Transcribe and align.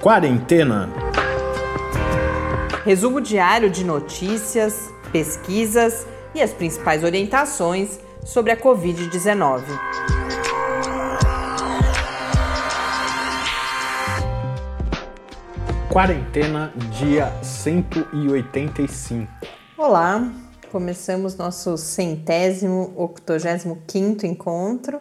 Quarentena. 0.00 0.88
Resumo 2.86 3.20
diário 3.20 3.68
de 3.68 3.84
notícias, 3.84 4.90
pesquisas 5.12 6.06
e 6.34 6.40
as 6.40 6.54
principais 6.54 7.04
orientações 7.04 8.00
sobre 8.24 8.50
a 8.50 8.56
Covid-19. 8.56 9.62
Quarentena, 15.90 16.72
dia 16.98 17.30
185. 17.42 19.30
Olá, 19.76 20.32
começamos 20.72 21.36
nosso 21.36 21.76
centésimo, 21.76 22.94
octogésimo 22.96 23.82
quinto 23.86 24.24
encontro 24.24 24.98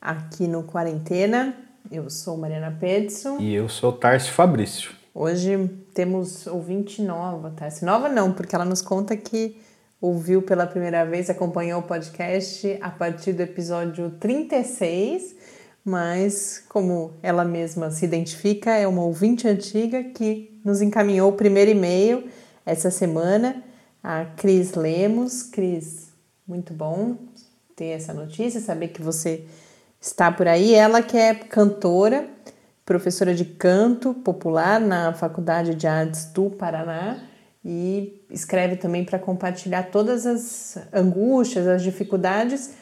aqui 0.00 0.48
no 0.48 0.62
Quarentena. 0.62 1.67
Eu 1.90 2.10
sou 2.10 2.36
Mariana 2.36 2.76
Pedson. 2.78 3.38
E 3.40 3.54
eu 3.54 3.66
sou 3.66 3.92
Tarso 3.92 4.30
Fabrício. 4.32 4.92
Hoje 5.14 5.70
temos 5.94 6.46
ouvinte 6.46 7.00
nova, 7.00 7.50
Tarso. 7.50 7.84
Nova 7.84 8.10
não, 8.10 8.30
porque 8.30 8.54
ela 8.54 8.64
nos 8.64 8.82
conta 8.82 9.16
que 9.16 9.58
ouviu 9.98 10.42
pela 10.42 10.66
primeira 10.66 11.06
vez, 11.06 11.30
acompanhou 11.30 11.80
o 11.80 11.82
podcast 11.82 12.78
a 12.82 12.90
partir 12.90 13.32
do 13.32 13.40
episódio 13.40 14.10
36, 14.20 15.34
mas 15.82 16.62
como 16.68 17.14
ela 17.22 17.42
mesma 17.42 17.90
se 17.90 18.04
identifica, 18.04 18.70
é 18.76 18.86
uma 18.86 19.02
ouvinte 19.02 19.48
antiga 19.48 20.04
que 20.04 20.60
nos 20.62 20.82
encaminhou 20.82 21.30
o 21.30 21.36
primeiro 21.36 21.70
e-mail 21.70 22.28
essa 22.66 22.90
semana, 22.90 23.64
a 24.02 24.26
Cris 24.26 24.74
Lemos. 24.74 25.42
Cris, 25.42 26.12
muito 26.46 26.74
bom 26.74 27.16
ter 27.74 27.86
essa 27.86 28.12
notícia, 28.12 28.60
saber 28.60 28.88
que 28.88 29.00
você 29.00 29.46
está 30.00 30.30
por 30.30 30.46
aí. 30.46 30.74
Ela 30.74 31.02
que 31.02 31.16
é 31.16 31.34
cantora, 31.34 32.26
professora 32.84 33.34
de 33.34 33.44
canto 33.44 34.14
popular 34.14 34.80
na 34.80 35.12
Faculdade 35.12 35.74
de 35.74 35.86
Artes 35.86 36.26
do 36.26 36.50
Paraná 36.50 37.18
e 37.64 38.22
escreve 38.30 38.76
também 38.76 39.04
para 39.04 39.18
compartilhar 39.18 39.84
todas 39.84 40.24
as 40.24 40.78
angústias, 40.92 41.66
as 41.66 41.82
dificuldades 41.82 42.74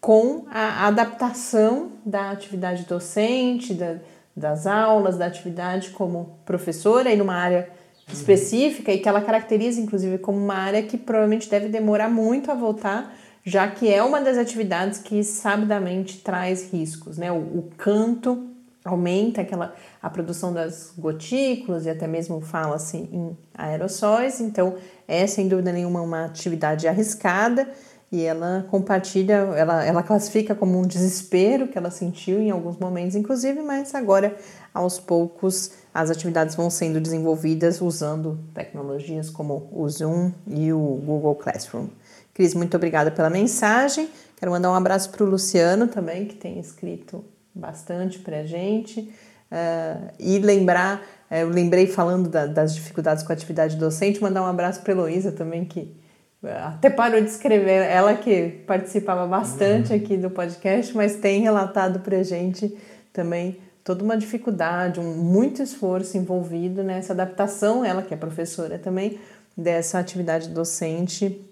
com 0.00 0.46
a 0.50 0.88
adaptação 0.88 1.92
da 2.04 2.32
atividade 2.32 2.84
docente, 2.84 3.72
da, 3.72 3.98
das 4.36 4.66
aulas, 4.66 5.16
da 5.16 5.26
atividade 5.26 5.90
como 5.90 6.38
professora 6.44 7.12
e 7.12 7.16
numa 7.16 7.36
área 7.36 7.70
específica 8.08 8.92
e 8.92 8.98
que 8.98 9.08
ela 9.08 9.20
caracteriza 9.20 9.80
inclusive 9.80 10.18
como 10.18 10.38
uma 10.38 10.56
área 10.56 10.82
que 10.82 10.98
provavelmente 10.98 11.48
deve 11.48 11.68
demorar 11.68 12.08
muito 12.08 12.50
a 12.50 12.54
voltar 12.54 13.16
já 13.44 13.68
que 13.68 13.92
é 13.92 14.02
uma 14.02 14.20
das 14.20 14.38
atividades 14.38 14.98
que 14.98 15.22
sabidamente 15.24 16.18
traz 16.18 16.70
riscos, 16.72 17.18
né? 17.18 17.32
O, 17.32 17.36
o 17.36 17.70
canto 17.76 18.48
aumenta 18.84 19.40
aquela 19.40 19.74
a 20.02 20.10
produção 20.10 20.52
das 20.52 20.92
gotículas 20.98 21.86
e 21.86 21.90
até 21.90 22.06
mesmo 22.06 22.40
fala-se 22.40 22.96
em 22.96 23.36
aerossóis, 23.54 24.40
então 24.40 24.74
é 25.06 25.26
sem 25.26 25.48
dúvida 25.48 25.72
nenhuma 25.72 26.00
uma 26.00 26.24
atividade 26.24 26.88
arriscada 26.88 27.68
e 28.10 28.22
ela 28.22 28.66
compartilha, 28.70 29.34
ela, 29.56 29.82
ela 29.84 30.02
classifica 30.02 30.54
como 30.54 30.78
um 30.78 30.82
desespero 30.82 31.68
que 31.68 31.78
ela 31.78 31.90
sentiu 31.90 32.40
em 32.40 32.50
alguns 32.50 32.76
momentos, 32.76 33.16
inclusive, 33.16 33.62
mas 33.62 33.94
agora 33.94 34.36
aos 34.74 34.98
poucos 34.98 35.72
as 35.94 36.10
atividades 36.10 36.54
vão 36.54 36.68
sendo 36.68 37.00
desenvolvidas 37.00 37.80
usando 37.80 38.38
tecnologias 38.52 39.30
como 39.30 39.68
o 39.72 39.88
Zoom 39.88 40.30
e 40.46 40.72
o 40.74 40.78
Google 40.78 41.34
Classroom. 41.36 41.86
Cris, 42.34 42.54
muito 42.54 42.76
obrigada 42.76 43.10
pela 43.10 43.28
mensagem. 43.28 44.08
Quero 44.36 44.50
mandar 44.50 44.70
um 44.70 44.74
abraço 44.74 45.10
para 45.10 45.22
o 45.22 45.26
Luciano 45.26 45.86
também, 45.86 46.24
que 46.24 46.34
tem 46.34 46.58
escrito 46.58 47.24
bastante 47.54 48.18
para 48.18 48.40
a 48.40 48.44
gente. 48.44 49.00
Uh, 49.00 50.10
e 50.18 50.38
lembrar, 50.38 51.02
uh, 51.30 51.34
eu 51.34 51.48
lembrei 51.48 51.86
falando 51.86 52.28
da, 52.28 52.46
das 52.46 52.74
dificuldades 52.74 53.22
com 53.22 53.32
a 53.32 53.34
atividade 53.34 53.76
docente, 53.76 54.22
mandar 54.22 54.42
um 54.42 54.46
abraço 54.46 54.80
para 54.80 54.94
a 54.94 54.96
Heloísa 54.96 55.30
também, 55.30 55.64
que 55.64 55.94
uh, 56.42 56.48
até 56.64 56.88
parou 56.88 57.20
de 57.20 57.28
escrever, 57.28 57.82
ela 57.82 58.14
que 58.14 58.48
participava 58.66 59.26
bastante 59.26 59.92
uhum. 59.92 59.98
aqui 59.98 60.16
do 60.16 60.30
podcast, 60.30 60.96
mas 60.96 61.16
tem 61.16 61.42
relatado 61.42 62.00
para 62.00 62.16
a 62.16 62.22
gente 62.22 62.74
também 63.12 63.60
toda 63.84 64.02
uma 64.02 64.16
dificuldade, 64.16 64.98
um 64.98 65.14
muito 65.16 65.62
esforço 65.62 66.16
envolvido 66.16 66.82
nessa 66.82 67.12
adaptação, 67.12 67.84
ela 67.84 68.00
que 68.00 68.14
é 68.14 68.16
professora 68.16 68.78
também, 68.78 69.20
dessa 69.54 69.98
atividade 69.98 70.48
docente 70.48 71.51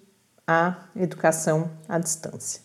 a 0.53 0.79
educação 0.97 1.71
à 1.89 1.97
distância. 1.97 2.61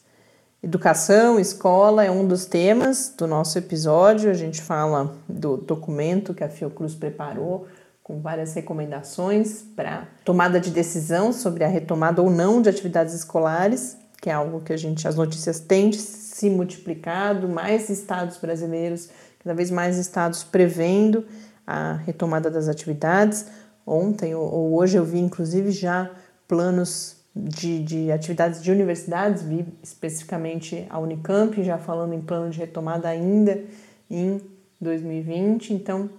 Educação, 0.63 1.39
escola 1.39 2.03
é 2.03 2.09
um 2.09 2.27
dos 2.27 2.45
temas 2.45 3.13
do 3.15 3.27
nosso 3.27 3.59
episódio. 3.59 4.31
A 4.31 4.33
gente 4.33 4.59
fala 4.59 5.15
do 5.29 5.55
documento 5.55 6.33
que 6.33 6.43
a 6.43 6.49
Fiocruz 6.49 6.95
preparou 6.95 7.67
com 8.01 8.19
várias 8.19 8.55
recomendações 8.55 9.61
para 9.75 10.07
tomada 10.23 10.59
de 10.59 10.71
decisão 10.71 11.31
sobre 11.31 11.63
a 11.63 11.67
retomada 11.67 12.23
ou 12.23 12.31
não 12.31 12.59
de 12.59 12.69
atividades 12.69 13.13
escolares, 13.13 13.95
que 14.19 14.31
é 14.31 14.33
algo 14.33 14.61
que 14.61 14.73
a 14.73 14.77
gente 14.77 15.07
as 15.07 15.15
notícias 15.15 15.59
têm 15.59 15.91
se 15.91 16.49
multiplicado, 16.49 17.47
mais 17.47 17.87
estados 17.91 18.37
brasileiros, 18.37 19.09
cada 19.43 19.55
vez 19.55 19.69
mais 19.69 19.99
estados 19.99 20.43
prevendo 20.43 21.23
a 21.67 21.93
retomada 22.03 22.49
das 22.49 22.67
atividades. 22.67 23.45
Ontem 23.85 24.33
ou 24.33 24.73
hoje 24.73 24.97
eu 24.97 25.05
vi 25.05 25.19
inclusive 25.19 25.69
já 25.69 26.09
planos 26.47 27.14
de, 27.35 27.83
de 27.83 28.11
atividades 28.11 28.63
de 28.63 28.71
universidades, 28.71 29.43
vi 29.43 29.65
especificamente 29.83 30.87
a 30.89 30.97
Unicamp, 30.99 31.61
já 31.61 31.77
falando 31.77 32.13
em 32.13 32.21
plano 32.21 32.49
de 32.49 32.59
retomada 32.59 33.09
ainda 33.09 33.61
em 34.09 34.39
2020. 34.79 35.73
Então, 35.73 36.09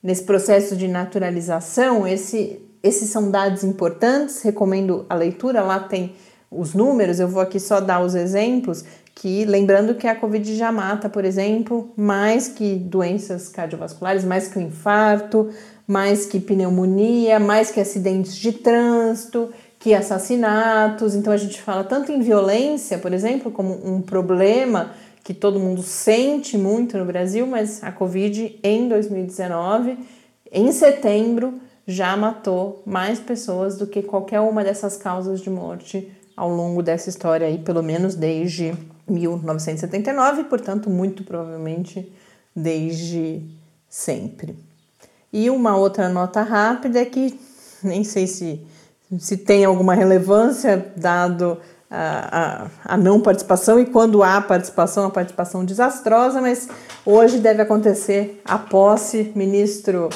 nesse 0.02 0.24
processo 0.24 0.76
de 0.76 0.88
naturalização, 0.88 2.06
esse, 2.06 2.60
esses 2.82 3.10
são 3.10 3.30
dados 3.30 3.64
importantes, 3.64 4.42
recomendo 4.42 5.04
a 5.08 5.14
leitura, 5.14 5.62
lá 5.62 5.80
tem 5.80 6.14
os 6.50 6.74
números, 6.74 7.20
eu 7.20 7.28
vou 7.28 7.40
aqui 7.40 7.60
só 7.60 7.80
dar 7.80 8.02
os 8.02 8.14
exemplos, 8.14 8.84
que 9.14 9.44
lembrando 9.44 9.94
que 9.94 10.06
a 10.06 10.16
Covid 10.16 10.56
já 10.56 10.72
mata, 10.72 11.08
por 11.08 11.24
exemplo, 11.24 11.92
mais 11.96 12.48
que 12.48 12.76
doenças 12.76 13.48
cardiovasculares, 13.48 14.24
mais 14.24 14.48
que 14.48 14.58
o 14.58 14.62
infarto, 14.62 15.50
mais 15.86 16.24
que 16.24 16.40
pneumonia, 16.40 17.38
mais 17.38 17.70
que 17.70 17.80
acidentes 17.80 18.34
de 18.34 18.52
trânsito, 18.52 19.50
que 19.78 19.94
assassinatos. 19.94 21.14
Então 21.14 21.32
a 21.32 21.36
gente 21.36 21.60
fala 21.60 21.84
tanto 21.84 22.10
em 22.10 22.20
violência, 22.20 22.98
por 22.98 23.12
exemplo, 23.12 23.50
como 23.50 23.74
um 23.84 24.00
problema 24.00 24.92
que 25.22 25.34
todo 25.34 25.60
mundo 25.60 25.82
sente 25.82 26.56
muito 26.56 26.96
no 26.98 27.04
Brasil, 27.04 27.46
mas 27.46 27.82
a 27.82 27.92
Covid 27.92 28.58
em 28.62 28.88
2019, 28.88 29.98
em 30.50 30.72
setembro, 30.72 31.60
já 31.86 32.16
matou 32.16 32.82
mais 32.86 33.18
pessoas 33.18 33.76
do 33.76 33.86
que 33.86 34.02
qualquer 34.02 34.40
uma 34.40 34.62
dessas 34.62 34.96
causas 34.96 35.40
de 35.40 35.50
morte 35.50 36.10
ao 36.36 36.48
longo 36.48 36.82
dessa 36.82 37.08
história 37.08 37.46
aí, 37.46 37.58
pelo 37.58 37.82
menos 37.82 38.14
desde 38.14 38.74
1979, 39.08 40.44
portanto, 40.44 40.88
muito 40.88 41.24
provavelmente 41.24 42.10
desde 42.54 43.42
sempre. 43.88 44.56
E 45.32 45.50
uma 45.50 45.76
outra 45.76 46.08
nota 46.08 46.42
rápida 46.42 47.00
é 47.00 47.04
que 47.04 47.38
nem 47.82 48.04
sei 48.04 48.26
se, 48.26 48.60
se 49.18 49.36
tem 49.36 49.64
alguma 49.64 49.94
relevância, 49.94 50.92
dado 50.96 51.58
a, 51.90 52.68
a, 52.86 52.94
a, 52.94 52.96
não 52.96 53.20
participação, 53.20 53.80
e 53.80 53.84
quando 53.84 54.22
há 54.22 54.40
participação, 54.40 55.06
a 55.06 55.10
participação 55.10 55.64
desastrosa, 55.64 56.40
mas 56.40 56.68
hoje 57.04 57.38
deve 57.38 57.60
acontecer 57.62 58.40
a 58.44 58.56
posse, 58.56 59.32
ministro 59.34 60.08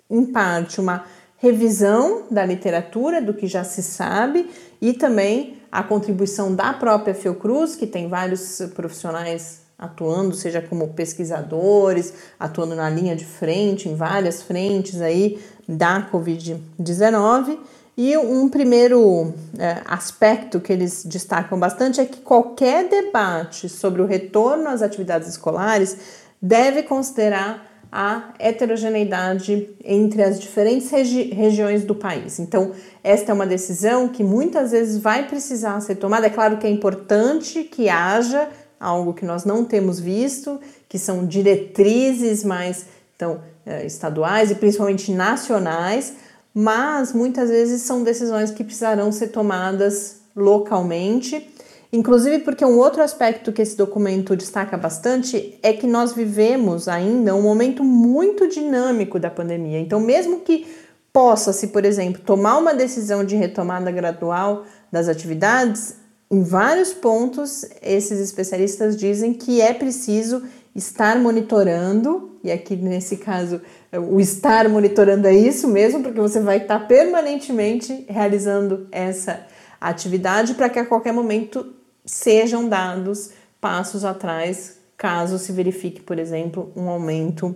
em 0.09 0.25
parte, 0.25 0.81
uma 0.81 1.05
revisão 1.39 2.23
da 2.29 2.45
literatura, 2.45 3.21
do 3.21 3.33
que 3.33 3.47
já 3.47 3.63
se 3.63 3.81
sabe, 3.81 4.49
e 4.81 4.93
também 4.93 5.57
a 5.71 5.81
contribuição 5.81 6.53
da 6.53 6.73
própria 6.73 7.13
Fiocruz, 7.13 7.75
que 7.75 7.87
tem 7.87 8.07
vários 8.07 8.61
profissionais 8.75 9.61
atuando, 9.77 10.35
seja 10.35 10.61
como 10.61 10.89
pesquisadores, 10.89 12.13
atuando 12.37 12.75
na 12.75 12.89
linha 12.89 13.15
de 13.15 13.25
frente, 13.25 13.87
em 13.87 13.95
várias 13.95 14.43
frentes 14.43 14.99
aí 15.01 15.39
da 15.67 16.09
Covid-19. 16.11 17.57
E 17.95 18.17
um 18.17 18.49
primeiro 18.49 19.33
é, 19.57 19.81
aspecto 19.85 20.59
que 20.59 20.71
eles 20.71 21.05
destacam 21.05 21.59
bastante 21.59 22.01
é 22.01 22.05
que 22.05 22.19
qualquer 22.21 22.89
debate 22.89 23.69
sobre 23.69 24.01
o 24.01 24.05
retorno 24.05 24.67
às 24.67 24.81
atividades 24.81 25.27
escolares 25.29 25.97
deve 26.41 26.83
considerar 26.83 27.68
a 27.91 28.33
heterogeneidade 28.37 29.69
entre 29.83 30.21
as 30.21 30.39
diferentes 30.39 30.91
regi 30.91 31.23
regiões 31.31 31.83
do 31.83 31.95
país. 31.95 32.39
Então, 32.39 32.71
esta 33.03 33.31
é 33.31 33.33
uma 33.33 33.47
decisão 33.47 34.07
que 34.07 34.23
muitas 34.23 34.71
vezes 34.71 34.97
vai 34.99 35.27
precisar 35.27 35.79
ser 35.81 35.95
tomada. 35.95 36.27
É 36.27 36.29
claro 36.29 36.57
que 36.57 36.67
é 36.67 36.69
importante 36.69 37.63
que 37.63 37.89
haja 37.89 38.47
algo 38.79 39.13
que 39.13 39.25
nós 39.25 39.43
não 39.43 39.65
temos 39.65 39.99
visto, 39.99 40.59
que 40.87 40.99
são 40.99 41.25
diretrizes 41.25 42.43
mais 42.43 42.85
então, 43.15 43.41
eh, 43.65 43.85
estaduais 43.85 44.51
e 44.51 44.55
principalmente 44.55 45.11
nacionais, 45.11 46.13
mas 46.53 47.11
muitas 47.11 47.49
vezes 47.49 47.81
são 47.81 48.03
decisões 48.03 48.51
que 48.51 48.63
precisarão 48.63 49.11
ser 49.11 49.27
tomadas 49.27 50.21
localmente 50.35 51.49
Inclusive 51.91 52.39
porque 52.39 52.63
um 52.63 52.77
outro 52.77 53.01
aspecto 53.01 53.51
que 53.51 53.63
esse 53.63 53.75
documento 53.75 54.35
destaca 54.35 54.77
bastante 54.77 55.57
é 55.63 55.73
que 55.73 55.87
nós 55.87 56.13
vivemos 56.13 56.87
ainda 56.87 57.33
um 57.35 57.41
momento 57.41 57.83
muito 57.83 58.47
dinâmico 58.47 59.19
da 59.19 59.31
pandemia. 59.31 59.79
Então, 59.79 59.99
mesmo 59.99 60.41
que 60.41 60.67
possa-se, 61.11 61.67
por 61.67 61.83
exemplo, 61.85 62.21
tomar 62.23 62.57
uma 62.59 62.75
decisão 62.75 63.23
de 63.23 63.35
retomada 63.35 63.89
gradual 63.89 64.65
das 64.91 65.07
atividades, 65.07 65.95
em 66.29 66.43
vários 66.43 66.93
pontos 66.93 67.65
esses 67.81 68.19
especialistas 68.19 68.95
dizem 68.95 69.33
que 69.33 69.59
é 69.59 69.73
preciso 69.73 70.43
estar 70.75 71.17
monitorando, 71.17 72.37
e 72.43 72.51
aqui 72.51 72.75
nesse 72.75 73.17
caso 73.17 73.59
o 73.91 74.19
estar 74.19 74.69
monitorando 74.69 75.27
é 75.27 75.33
isso 75.33 75.67
mesmo, 75.67 76.03
porque 76.03 76.21
você 76.21 76.39
vai 76.39 76.57
estar 76.57 76.87
permanentemente 76.87 78.05
realizando 78.07 78.87
essa 78.91 79.39
atividade 79.81 80.53
para 80.53 80.69
que 80.69 80.77
a 80.77 80.85
qualquer 80.85 81.11
momento 81.11 81.78
sejam 82.09 82.67
dados 82.67 83.29
passos 83.61 84.03
atrás 84.03 84.77
caso 84.97 85.37
se 85.37 85.51
verifique, 85.51 86.01
por 86.01 86.19
exemplo, 86.19 86.71
um 86.75 86.89
aumento 86.89 87.55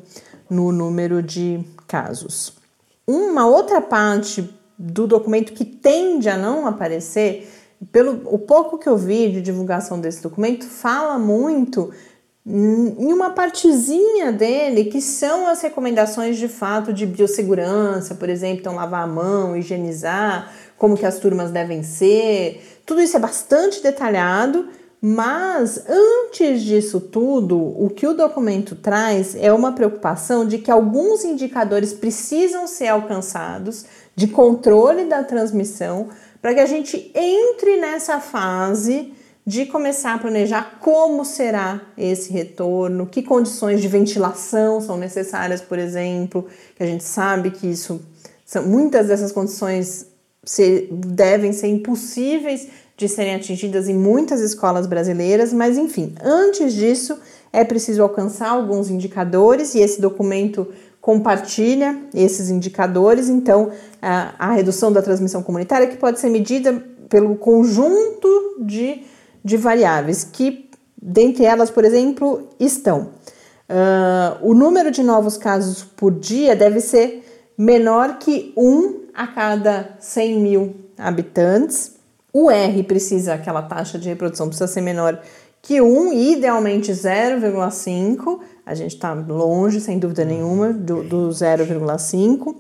no 0.50 0.71
número 0.71 1.21
de 1.21 1.61
casos. 1.88 2.53
Uma 3.05 3.45
outra 3.47 3.81
parte 3.81 4.50
do 4.77 5.05
documento 5.07 5.51
que 5.53 5.65
tende 5.65 6.29
a 6.29 6.38
não 6.38 6.65
aparecer, 6.65 7.51
pelo 7.91 8.21
o 8.33 8.39
pouco 8.39 8.77
que 8.77 8.88
eu 8.88 8.95
vi 8.95 9.29
de 9.29 9.41
divulgação 9.41 10.00
desse 10.00 10.21
documento, 10.21 10.65
fala 10.65 11.19
muito 11.19 11.91
em 12.45 13.13
uma 13.13 13.29
partezinha 13.29 14.31
dele 14.31 14.85
que 14.85 15.01
são 15.01 15.47
as 15.47 15.61
recomendações 15.61 16.38
de 16.38 16.47
fato 16.47 16.92
de 16.94 17.06
biossegurança, 17.06 18.16
por 18.16 18.30
exemplo, 18.30 18.59
então 18.59 18.75
lavar 18.75 19.04
a 19.04 19.07
mão, 19.07 19.56
higienizar, 19.56 20.51
como 20.78 20.97
que 20.97 21.06
as 21.06 21.19
turmas 21.19 21.51
devem 21.51 21.83
ser, 21.83 22.72
tudo 22.85 23.02
isso 23.02 23.16
é 23.16 23.19
bastante 23.19 23.81
detalhado, 23.81 24.68
mas 25.02 25.83
antes 25.87 26.61
disso 26.61 27.02
tudo, 27.02 27.57
o 27.57 27.90
que 27.90 28.07
o 28.07 28.13
documento 28.13 28.75
traz 28.75 29.35
é 29.35 29.52
uma 29.52 29.73
preocupação 29.73 30.45
de 30.47 30.57
que 30.57 30.71
alguns 30.71 31.25
indicadores 31.25 31.94
precisam 31.94 32.68
ser 32.68 32.87
alcançados 32.87 33.85
de 34.16 34.28
controle 34.28 35.06
da 35.06 35.23
transmissão 35.23 36.07
para 36.42 36.54
que 36.54 36.59
a 36.59 36.66
gente 36.66 37.11
entre 37.16 37.78
nessa 37.78 38.19
fase 38.19 39.13
de 39.45 39.66
começar 39.66 40.13
a 40.13 40.18
planejar 40.18 40.78
como 40.80 41.25
será 41.25 41.81
esse 41.97 42.31
retorno, 42.31 43.06
que 43.06 43.21
condições 43.21 43.81
de 43.81 43.90
ventilação 43.90 44.80
são 44.80 44.95
necessárias, 44.95 45.61
por 45.61 45.78
exemplo, 45.78 46.47
que 46.75 46.83
a 46.83 46.85
gente 46.85 47.04
sabe 47.04 47.52
que 47.52 47.68
isso 47.68 48.02
são 48.45 48.63
muitas 48.63 49.07
dessas 49.07 49.31
condições 49.33 50.12
ser, 50.44 50.90
devem 50.92 51.54
ser 51.54 51.68
impossíveis 51.68 52.68
de 52.95 53.07
serem 53.09 53.35
atingidas 53.35 53.90
em 53.90 53.95
muitas 53.95 54.40
escolas 54.42 54.85
brasileiras, 54.85 55.52
mas 55.52 55.78
enfim, 55.78 56.14
antes 56.23 56.73
disso 56.73 57.18
é 57.52 57.64
preciso 57.64 58.02
alcançar 58.04 58.50
alguns 58.50 58.90
indicadores 58.90 59.76
e 59.76 59.80
esse 59.80 60.00
documento 60.00 60.68
compartilha 61.02 62.00
esses 62.14 62.50
indicadores. 62.50 63.30
Então, 63.30 63.71
a, 64.02 64.33
a 64.40 64.52
redução 64.54 64.92
da 64.92 65.02
transmissão 65.02 65.44
comunitária 65.44 65.88
que 65.88 65.97
pode 65.97 66.19
ser 66.19 66.30
medida 66.30 66.81
pelo 67.09 67.35
conjunto 67.35 68.57
de, 68.62 69.04
de 69.44 69.57
variáveis, 69.57 70.23
que 70.23 70.69
dentre 71.02 71.45
elas, 71.45 71.69
por 71.69 71.83
exemplo, 71.83 72.47
estão 72.59 73.09
uh, 73.69 74.38
o 74.42 74.54
número 74.54 74.90
de 74.92 75.04
novos 75.04 75.38
casos 75.38 75.83
por 75.83 76.12
dia 76.12 76.56
deve 76.56 76.80
ser 76.80 77.23
menor 77.57 78.18
que 78.18 78.54
um 78.56 79.03
a 79.13 79.27
cada 79.27 79.95
100 79.99 80.39
mil 80.39 80.75
habitantes. 80.97 81.95
O 82.31 82.49
R 82.49 82.83
precisa, 82.83 83.35
aquela 83.35 83.61
taxa 83.61 83.99
de 83.99 84.09
reprodução 84.09 84.47
precisa 84.47 84.67
ser 84.67 84.81
menor 84.81 85.21
que 85.61 85.81
1, 85.81 86.13
idealmente 86.13 86.91
0,5. 86.91 88.39
A 88.65 88.73
gente 88.73 88.95
está 88.95 89.13
longe, 89.13 89.79
sem 89.79 89.99
dúvida 89.99 90.25
nenhuma, 90.25 90.73
do, 90.73 91.03
do 91.03 91.29
0,5 91.29 92.55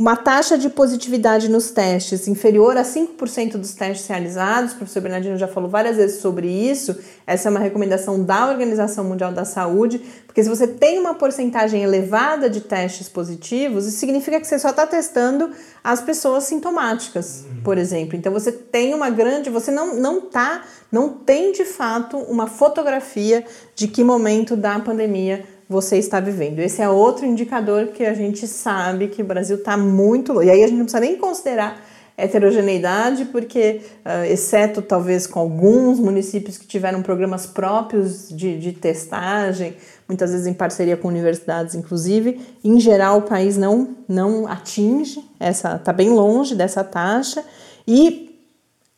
uma 0.00 0.16
taxa 0.16 0.56
de 0.56 0.70
positividade 0.70 1.50
nos 1.50 1.72
testes 1.72 2.26
inferior 2.26 2.74
a 2.78 2.82
5% 2.82 3.58
dos 3.58 3.74
testes 3.74 4.06
realizados, 4.06 4.72
o 4.72 4.76
professor 4.76 5.02
Bernardino 5.02 5.36
já 5.36 5.46
falou 5.46 5.68
várias 5.68 5.98
vezes 5.98 6.22
sobre 6.22 6.48
isso, 6.48 6.96
essa 7.26 7.48
é 7.48 7.50
uma 7.50 7.60
recomendação 7.60 8.24
da 8.24 8.48
Organização 8.48 9.04
Mundial 9.04 9.30
da 9.30 9.44
Saúde, 9.44 10.00
porque 10.26 10.42
se 10.42 10.48
você 10.48 10.66
tem 10.66 10.98
uma 10.98 11.12
porcentagem 11.12 11.82
elevada 11.82 12.48
de 12.48 12.62
testes 12.62 13.10
positivos, 13.10 13.86
isso 13.86 13.98
significa 13.98 14.40
que 14.40 14.46
você 14.46 14.58
só 14.58 14.70
está 14.70 14.86
testando 14.86 15.50
as 15.84 16.00
pessoas 16.00 16.44
sintomáticas, 16.44 17.44
por 17.62 17.76
exemplo. 17.76 18.16
Então 18.16 18.32
você 18.32 18.50
tem 18.50 18.94
uma 18.94 19.10
grande, 19.10 19.50
você 19.50 19.70
não, 19.70 19.96
não 19.96 20.22
tá, 20.22 20.62
não 20.90 21.10
tem 21.10 21.52
de 21.52 21.66
fato 21.66 22.16
uma 22.16 22.46
fotografia 22.46 23.44
de 23.74 23.86
que 23.86 24.02
momento 24.02 24.56
da 24.56 24.80
pandemia 24.80 25.44
você 25.70 25.98
está 25.98 26.18
vivendo. 26.18 26.58
Esse 26.58 26.82
é 26.82 26.88
outro 26.88 27.24
indicador 27.24 27.86
que 27.86 28.04
a 28.04 28.12
gente 28.12 28.44
sabe 28.48 29.06
que 29.06 29.22
o 29.22 29.24
Brasil 29.24 29.56
está 29.56 29.76
muito. 29.76 30.42
E 30.42 30.50
aí 30.50 30.64
a 30.64 30.66
gente 30.66 30.76
não 30.76 30.84
precisa 30.84 31.00
nem 31.00 31.16
considerar 31.16 31.80
heterogeneidade, 32.16 33.26
porque, 33.26 33.80
uh, 34.04 34.24
exceto 34.24 34.82
talvez 34.82 35.28
com 35.28 35.38
alguns 35.38 36.00
municípios 36.00 36.58
que 36.58 36.66
tiveram 36.66 37.02
programas 37.02 37.46
próprios 37.46 38.28
de, 38.28 38.58
de 38.58 38.72
testagem, 38.72 39.76
muitas 40.08 40.32
vezes 40.32 40.48
em 40.48 40.52
parceria 40.52 40.96
com 40.96 41.06
universidades, 41.06 41.76
inclusive, 41.76 42.40
em 42.64 42.80
geral 42.80 43.18
o 43.18 43.22
país 43.22 43.56
não, 43.56 43.96
não 44.08 44.48
atinge 44.48 45.24
essa, 45.38 45.76
está 45.76 45.92
bem 45.92 46.10
longe 46.10 46.56
dessa 46.56 46.82
taxa. 46.82 47.44
E 47.86 48.44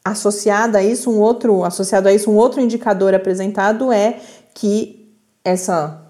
associado 0.02 0.79
a 0.79 0.83
isso 0.83 1.11
um 1.11 1.21
outro, 1.21 1.64
associado 1.64 2.09
a 2.09 2.12
isso 2.14 2.31
um 2.31 2.35
outro 2.35 2.62
indicador 2.62 3.14
apresentado 3.14 3.93
é 3.93 4.19
que 4.55 5.14
essa 5.45 6.01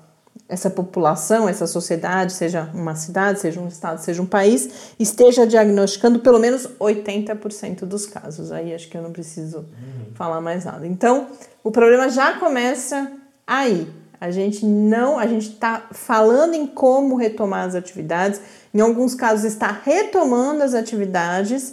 essa 0.53 0.69
população, 0.69 1.49
essa 1.49 1.67
sociedade, 1.67 2.35
seja 2.35 2.69
uma 2.75 2.95
cidade, 2.95 3.41
seja 3.41 3.59
um 3.59 3.69
estado, 3.69 3.99
seja 4.01 4.21
um 4.21 4.27
país, 4.27 4.93
esteja 5.01 5.47
diagnosticando 5.47 6.19
pelo 6.19 6.39
menos 6.39 6.69
80% 6.79 7.87
dos 7.87 8.05
casos. 8.05 8.53
Aí 8.53 8.75
acho 8.75 8.87
que 8.91 8.97
eu 8.99 9.03
não 9.03 9.13
preciso 9.13 9.61
uhum. 9.61 10.15
falar 10.15 10.43
mais 10.43 10.67
nada. 10.67 10.87
Então, 10.87 11.29
o 11.65 11.71
problema 11.71 12.11
já 12.11 12.35
começa 12.35 13.11
aí. 13.47 13.89
A 14.21 14.31
gente 14.31 14.67
não, 14.67 15.19
a 15.19 15.27
gente 15.27 15.49
está 15.49 15.87
falando 15.91 16.53
em 16.53 16.67
como 16.67 17.17
retomar 17.17 17.67
as 17.67 17.75
atividades. 17.75 18.39
Em 18.75 18.81
alguns 18.81 19.15
casos 19.15 19.47
está 19.47 19.81
retomando 19.83 20.63
as 20.63 20.75
atividades, 20.75 21.73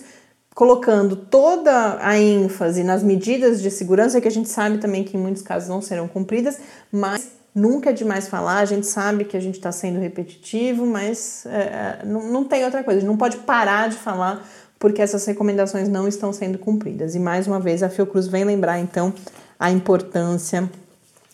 colocando 0.55 1.17
toda 1.17 1.98
a 2.01 2.17
ênfase 2.17 2.81
nas 2.81 3.03
medidas 3.03 3.62
de 3.62 3.69
segurança 3.69 4.21
que 4.21 4.27
a 4.27 4.31
gente 4.31 4.48
sabe 4.48 4.77
também 4.77 5.03
que 5.03 5.17
em 5.17 5.19
muitos 5.19 5.43
casos 5.43 5.67
não 5.67 5.81
serão 5.81 6.07
cumpridas, 6.07 6.57
mas 6.89 7.38
Nunca 7.53 7.89
é 7.89 7.94
demais 7.94 8.27
falar, 8.27 8.60
a 8.60 8.65
gente 8.65 8.86
sabe 8.86 9.25
que 9.25 9.36
a 9.36 9.39
gente 9.39 9.56
está 9.56 9.72
sendo 9.72 10.00
repetitivo, 10.00 10.86
mas 10.86 11.46
é, 11.48 11.58
é, 12.01 12.06
não, 12.06 12.24
não 12.32 12.44
tem 12.44 12.63
outra 12.63 12.84
coisa, 12.84 13.00
a 13.00 13.01
gente 13.01 13.10
não 13.10 13.18
pode 13.18 13.38
parar 13.38 13.89
de 13.89 13.98
falar 13.98 14.48
porque 14.77 15.01
essas 15.01 15.25
recomendações 15.25 15.89
não 15.89 16.08
estão 16.08 16.32
sendo 16.32 16.58
cumpridas. 16.58 17.13
E 17.13 17.20
mais 17.20 17.48
uma 17.48 17.60
vez 17.60 17.84
a 17.84 17.89
Fiocruz 17.89 18.27
vem 18.27 18.46
lembrar 18.46 18.79
então 18.79 19.13
a 19.60 19.70
importância 19.70 20.70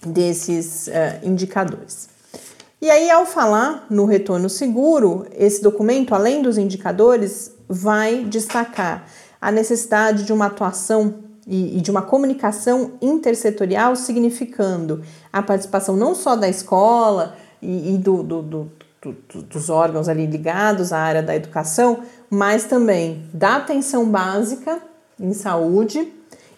desses 0.05 0.87
uh, 0.87 0.91
indicadores. 1.23 2.09
E 2.81 2.89
aí, 2.89 3.09
ao 3.09 3.25
falar 3.25 3.85
no 3.89 4.05
retorno 4.05 4.49
seguro, 4.49 5.25
esse 5.35 5.61
documento, 5.61 6.13
além 6.13 6.41
dos 6.41 6.57
indicadores, 6.57 7.51
vai 7.67 8.23
destacar 8.25 9.07
a 9.39 9.51
necessidade 9.51 10.23
de 10.23 10.33
uma 10.33 10.47
atuação 10.47 11.24
e, 11.47 11.77
e 11.77 11.81
de 11.81 11.91
uma 11.91 12.01
comunicação 12.01 12.93
intersetorial, 13.01 13.95
significando 13.95 15.03
a 15.31 15.41
participação 15.41 15.95
não 15.95 16.15
só 16.15 16.35
da 16.35 16.49
escola 16.49 17.35
e, 17.61 17.93
e 17.93 17.97
do, 17.97 18.23
do, 18.23 18.41
do, 18.41 18.71
dos 19.41 19.69
órgãos 19.69 20.09
ali 20.09 20.25
ligados 20.25 20.91
à 20.91 20.99
área 20.99 21.21
da 21.21 21.35
educação, 21.35 21.99
mas 22.29 22.63
também 22.63 23.23
da 23.33 23.57
atenção 23.57 24.09
básica 24.09 24.81
em 25.19 25.33
saúde 25.33 26.11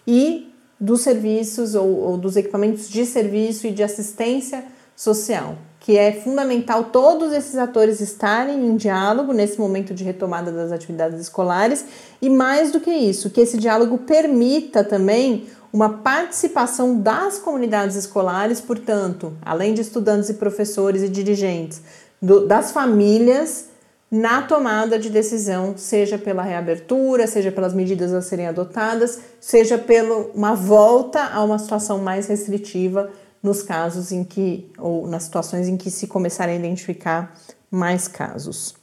e 0.06 0.52
dos 0.80 1.02
serviços 1.02 1.74
ou, 1.74 1.88
ou 1.88 2.16
dos 2.16 2.36
equipamentos 2.36 2.88
de 2.88 3.04
serviço 3.04 3.66
e 3.66 3.72
de 3.72 3.82
assistência 3.82 4.64
social 4.98 5.56
que 5.88 5.96
é 5.96 6.12
fundamental 6.12 6.84
todos 6.84 7.32
esses 7.32 7.56
atores 7.56 8.00
estarem 8.00 8.66
em 8.66 8.76
diálogo 8.76 9.32
nesse 9.32 9.58
momento 9.58 9.94
de 9.94 10.04
retomada 10.04 10.52
das 10.52 10.70
atividades 10.70 11.18
escolares. 11.18 11.84
E 12.20 12.28
mais 12.28 12.70
do 12.70 12.78
que 12.78 12.90
isso, 12.90 13.30
que 13.30 13.40
esse 13.40 13.56
diálogo 13.56 13.96
permita 13.96 14.84
também 14.84 15.46
uma 15.72 15.88
participação 15.88 17.00
das 17.00 17.38
comunidades 17.38 17.96
escolares, 17.96 18.60
portanto, 18.60 19.32
além 19.40 19.72
de 19.72 19.80
estudantes 19.80 20.28
e 20.28 20.34
professores 20.34 21.02
e 21.02 21.08
dirigentes, 21.08 21.80
do, 22.20 22.46
das 22.46 22.72
famílias 22.72 23.68
na 24.10 24.42
tomada 24.42 24.98
de 24.98 25.08
decisão, 25.08 25.74
seja 25.76 26.18
pela 26.18 26.42
reabertura, 26.42 27.26
seja 27.26 27.52
pelas 27.52 27.72
medidas 27.72 28.12
a 28.12 28.20
serem 28.20 28.48
adotadas, 28.48 29.20
seja 29.40 29.78
pela 29.78 30.30
uma 30.34 30.54
volta 30.54 31.24
a 31.24 31.42
uma 31.42 31.58
situação 31.58 31.98
mais 31.98 32.26
restritiva 32.26 33.10
nos 33.42 33.62
casos 33.62 34.12
em 34.12 34.24
que, 34.24 34.70
ou 34.78 35.06
nas 35.06 35.24
situações 35.24 35.68
em 35.68 35.76
que 35.76 35.90
se 35.90 36.06
começarem 36.06 36.56
a 36.56 36.58
identificar 36.58 37.34
mais 37.70 38.08
casos. 38.08 38.74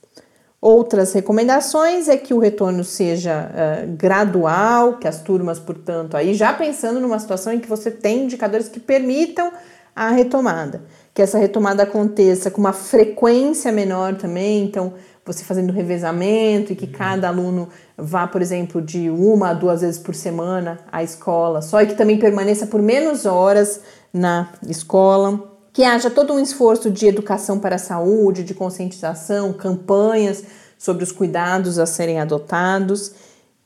Outras 0.61 1.13
recomendações 1.13 2.07
é 2.07 2.17
que 2.17 2.33
o 2.33 2.39
retorno 2.39 2.83
seja 2.83 3.51
uh, 3.51 3.95
gradual, 3.95 4.97
que 4.97 5.07
as 5.07 5.21
turmas, 5.21 5.59
portanto, 5.59 6.17
aí 6.17 6.33
já 6.33 6.53
pensando 6.53 6.99
numa 6.99 7.19
situação 7.19 7.53
em 7.53 7.59
que 7.59 7.69
você 7.69 7.91
tem 7.91 8.23
indicadores 8.23 8.67
que 8.67 8.79
permitam 8.79 9.51
a 9.95 10.09
retomada, 10.09 10.81
que 11.13 11.21
essa 11.21 11.37
retomada 11.37 11.83
aconteça 11.83 12.49
com 12.49 12.59
uma 12.59 12.73
frequência 12.73 13.71
menor 13.71 14.15
também, 14.15 14.63
então 14.63 14.93
você 15.25 15.43
fazendo 15.43 15.71
revezamento 15.71 16.73
e 16.73 16.75
que 16.75 16.85
cada 16.85 17.27
aluno 17.27 17.69
vá, 17.97 18.27
por 18.27 18.41
exemplo, 18.41 18.81
de 18.81 19.09
uma 19.09 19.49
a 19.49 19.53
duas 19.53 19.81
vezes 19.81 19.99
por 19.99 20.13
semana 20.13 20.79
à 20.91 21.01
escola, 21.01 21.61
só 21.61 21.81
e 21.81 21.87
que 21.87 21.95
também 21.95 22.19
permaneça 22.19 22.67
por 22.67 22.81
menos 22.81 23.25
horas 23.25 23.81
na 24.15 24.47
escola, 24.65 25.43
que 25.73 25.83
haja 25.83 26.09
todo 26.09 26.31
um 26.31 26.39
esforço 26.39 26.89
de 26.89 27.05
educação 27.05 27.59
para 27.59 27.75
a 27.75 27.79
saúde, 27.79 28.45
de 28.45 28.53
conscientização, 28.53 29.51
campanhas 29.51 30.41
sobre 30.77 31.03
os 31.03 31.11
cuidados 31.11 31.77
a 31.77 31.85
serem 31.85 32.21
adotados, 32.21 33.11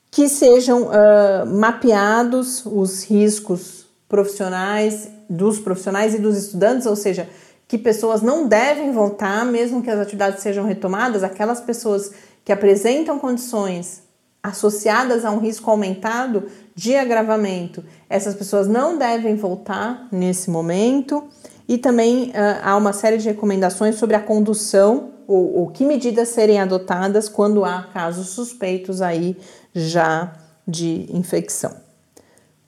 que 0.09 0.27
sejam 0.27 0.87
uh, 0.87 1.45
mapeados 1.45 2.65
os 2.65 3.03
riscos 3.03 3.85
profissionais 4.07 5.07
dos 5.29 5.59
profissionais 5.59 6.15
e 6.15 6.17
dos 6.17 6.35
estudantes, 6.35 6.87
ou 6.87 6.95
seja, 6.95 7.29
que 7.67 7.77
pessoas 7.77 8.23
não 8.23 8.47
devem 8.47 8.91
voltar, 8.91 9.45
mesmo 9.45 9.83
que 9.83 9.91
as 9.91 9.99
atividades 9.99 10.41
sejam 10.41 10.65
retomadas, 10.65 11.23
aquelas 11.23 11.61
pessoas 11.61 12.11
que 12.43 12.51
apresentam 12.51 13.19
condições 13.19 14.01
associadas 14.41 15.25
a 15.25 15.31
um 15.31 15.39
risco 15.39 15.69
aumentado 15.69 16.47
de 16.73 16.95
agravamento, 16.95 17.83
essas 18.09 18.35
pessoas 18.35 18.67
não 18.67 18.97
devem 18.97 19.35
voltar 19.35 20.07
nesse 20.11 20.49
momento. 20.49 21.27
E 21.67 21.77
também 21.77 22.29
uh, 22.29 22.33
há 22.63 22.75
uma 22.75 22.93
série 22.93 23.17
de 23.17 23.27
recomendações 23.27 23.95
sobre 23.95 24.15
a 24.15 24.19
condução 24.19 25.11
ou, 25.27 25.59
ou 25.59 25.67
que 25.67 25.85
medidas 25.85 26.29
serem 26.29 26.59
adotadas 26.59 27.29
quando 27.29 27.63
há 27.63 27.83
casos 27.93 28.29
suspeitos 28.29 29.01
aí 29.01 29.37
já 29.73 30.33
de 30.67 31.05
infecção. 31.15 31.88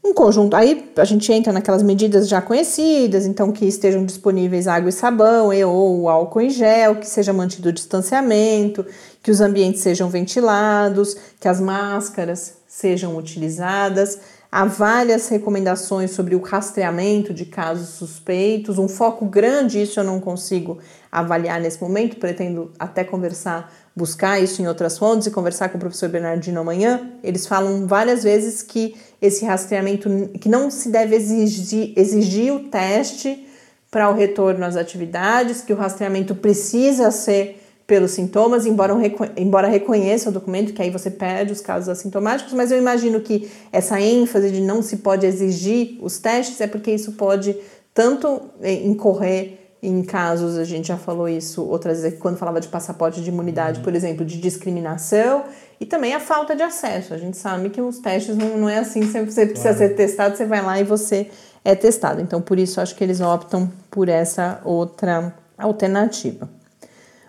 Um 0.03 0.15
conjunto, 0.15 0.55
aí 0.55 0.91
a 0.98 1.05
gente 1.05 1.31
entra 1.31 1.53
naquelas 1.53 1.84
medidas 1.84 2.27
já 2.27 2.41
conhecidas, 2.41 3.27
então 3.27 3.51
que 3.51 3.65
estejam 3.65 4.03
disponíveis 4.03 4.67
água 4.67 4.89
e 4.89 4.91
sabão 4.91 5.53
e 5.53 5.63
ou 5.63 6.10
álcool 6.10 6.41
em 6.41 6.50
gel, 6.50 6.96
que 6.96 7.08
seja 7.08 7.31
mantido 7.31 7.70
o 7.70 7.72
distanciamento, 7.72 8.84
que 9.22 9.29
os 9.29 9.39
ambientes 9.41 9.81
sejam 9.81 10.10
ventilados, 10.10 11.15
que 11.39 11.48
as 11.48 11.62
máscaras 11.62 12.55
sejam 12.67 13.15
utilizadas. 13.15 14.20
Há 14.51 14.65
várias 14.65 15.29
recomendações 15.29 16.12
sobre 16.12 16.36
o 16.36 16.41
rastreamento 16.41 17.34
de 17.34 17.46
casos 17.46 17.89
suspeitos, 17.89 18.79
um 18.79 18.88
foco 18.88 19.25
grande, 19.25 19.81
isso 19.81 20.00
eu 20.00 20.03
não 20.03 20.20
consigo 20.20 20.79
avaliar 21.12 21.62
nesse 21.62 21.81
momento, 21.81 22.17
pretendo 22.17 22.72
até 22.77 23.03
conversar, 23.03 23.72
buscar 23.96 24.41
isso 24.41 24.62
em 24.62 24.67
outras 24.67 24.98
fontes 24.98 25.27
e 25.27 25.31
conversar 25.31 25.70
com 25.70 25.77
o 25.77 25.79
professor 25.79 26.10
Bernardino 26.10 26.60
amanhã. 26.60 27.12
Eles 27.24 27.48
falam 27.48 27.88
várias 27.88 28.24
vezes 28.24 28.62
que 28.62 28.96
esse 29.21 29.45
rastreamento, 29.45 30.09
que 30.39 30.49
não 30.49 30.71
se 30.71 30.89
deve 30.89 31.15
exigir, 31.15 31.93
exigir 31.95 32.53
o 32.53 32.69
teste 32.69 33.47
para 33.91 34.09
o 34.09 34.13
retorno 34.13 34.65
às 34.65 34.75
atividades, 34.75 35.61
que 35.61 35.73
o 35.73 35.75
rastreamento 35.75 36.33
precisa 36.33 37.11
ser 37.11 37.61
pelos 37.85 38.11
sintomas, 38.11 38.65
embora, 38.65 38.93
embora 39.35 39.67
reconheça 39.67 40.29
o 40.29 40.31
documento, 40.31 40.71
que 40.71 40.81
aí 40.81 40.89
você 40.89 41.11
perde 41.11 41.51
os 41.51 41.59
casos 41.59 41.89
assintomáticos, 41.89 42.53
mas 42.53 42.71
eu 42.71 42.77
imagino 42.77 43.19
que 43.19 43.51
essa 43.71 43.99
ênfase 43.99 44.49
de 44.49 44.61
não 44.61 44.81
se 44.81 44.97
pode 44.97 45.25
exigir 45.25 45.99
os 46.01 46.17
testes 46.17 46.61
é 46.61 46.67
porque 46.67 46.89
isso 46.89 47.11
pode 47.11 47.55
tanto 47.93 48.49
eh, 48.61 48.73
incorrer 48.85 49.60
em 49.81 50.03
casos, 50.03 50.57
a 50.57 50.63
gente 50.63 50.89
já 50.89 50.97
falou 50.97 51.27
isso 51.27 51.65
outras 51.65 52.01
vezes, 52.01 52.19
quando 52.19 52.38
falava 52.38 52.61
de 52.61 52.67
passaporte 52.67 53.21
de 53.21 53.29
imunidade, 53.29 53.79
uhum. 53.79 53.83
por 53.83 53.95
exemplo, 53.95 54.23
de 54.23 54.39
discriminação 54.39 55.43
e 55.79 55.85
também 55.85 56.13
a 56.13 56.19
falta 56.19 56.55
de 56.55 56.61
acesso. 56.61 57.13
A 57.13 57.17
gente 57.17 57.35
sabe 57.35 57.69
que 57.69 57.81
os 57.81 57.97
testes 57.97 58.38
não, 58.38 58.57
não 58.57 58.69
é 58.69 58.77
assim, 58.77 59.01
você, 59.01 59.25
você 59.25 59.45
precisa 59.47 59.73
ser 59.73 59.95
testado, 59.95 60.38
você 60.38 60.45
vai 60.45 60.61
lá 60.61 60.79
e 60.79 60.83
você 60.83 61.31
é 61.65 61.73
testado. 61.73 62.21
Então, 62.21 62.41
por 62.41 62.59
isso, 62.59 62.79
acho 62.79 62.95
que 62.95 63.03
eles 63.03 63.21
optam 63.21 63.71
por 63.89 64.07
essa 64.07 64.61
outra 64.63 65.33
alternativa. 65.57 66.47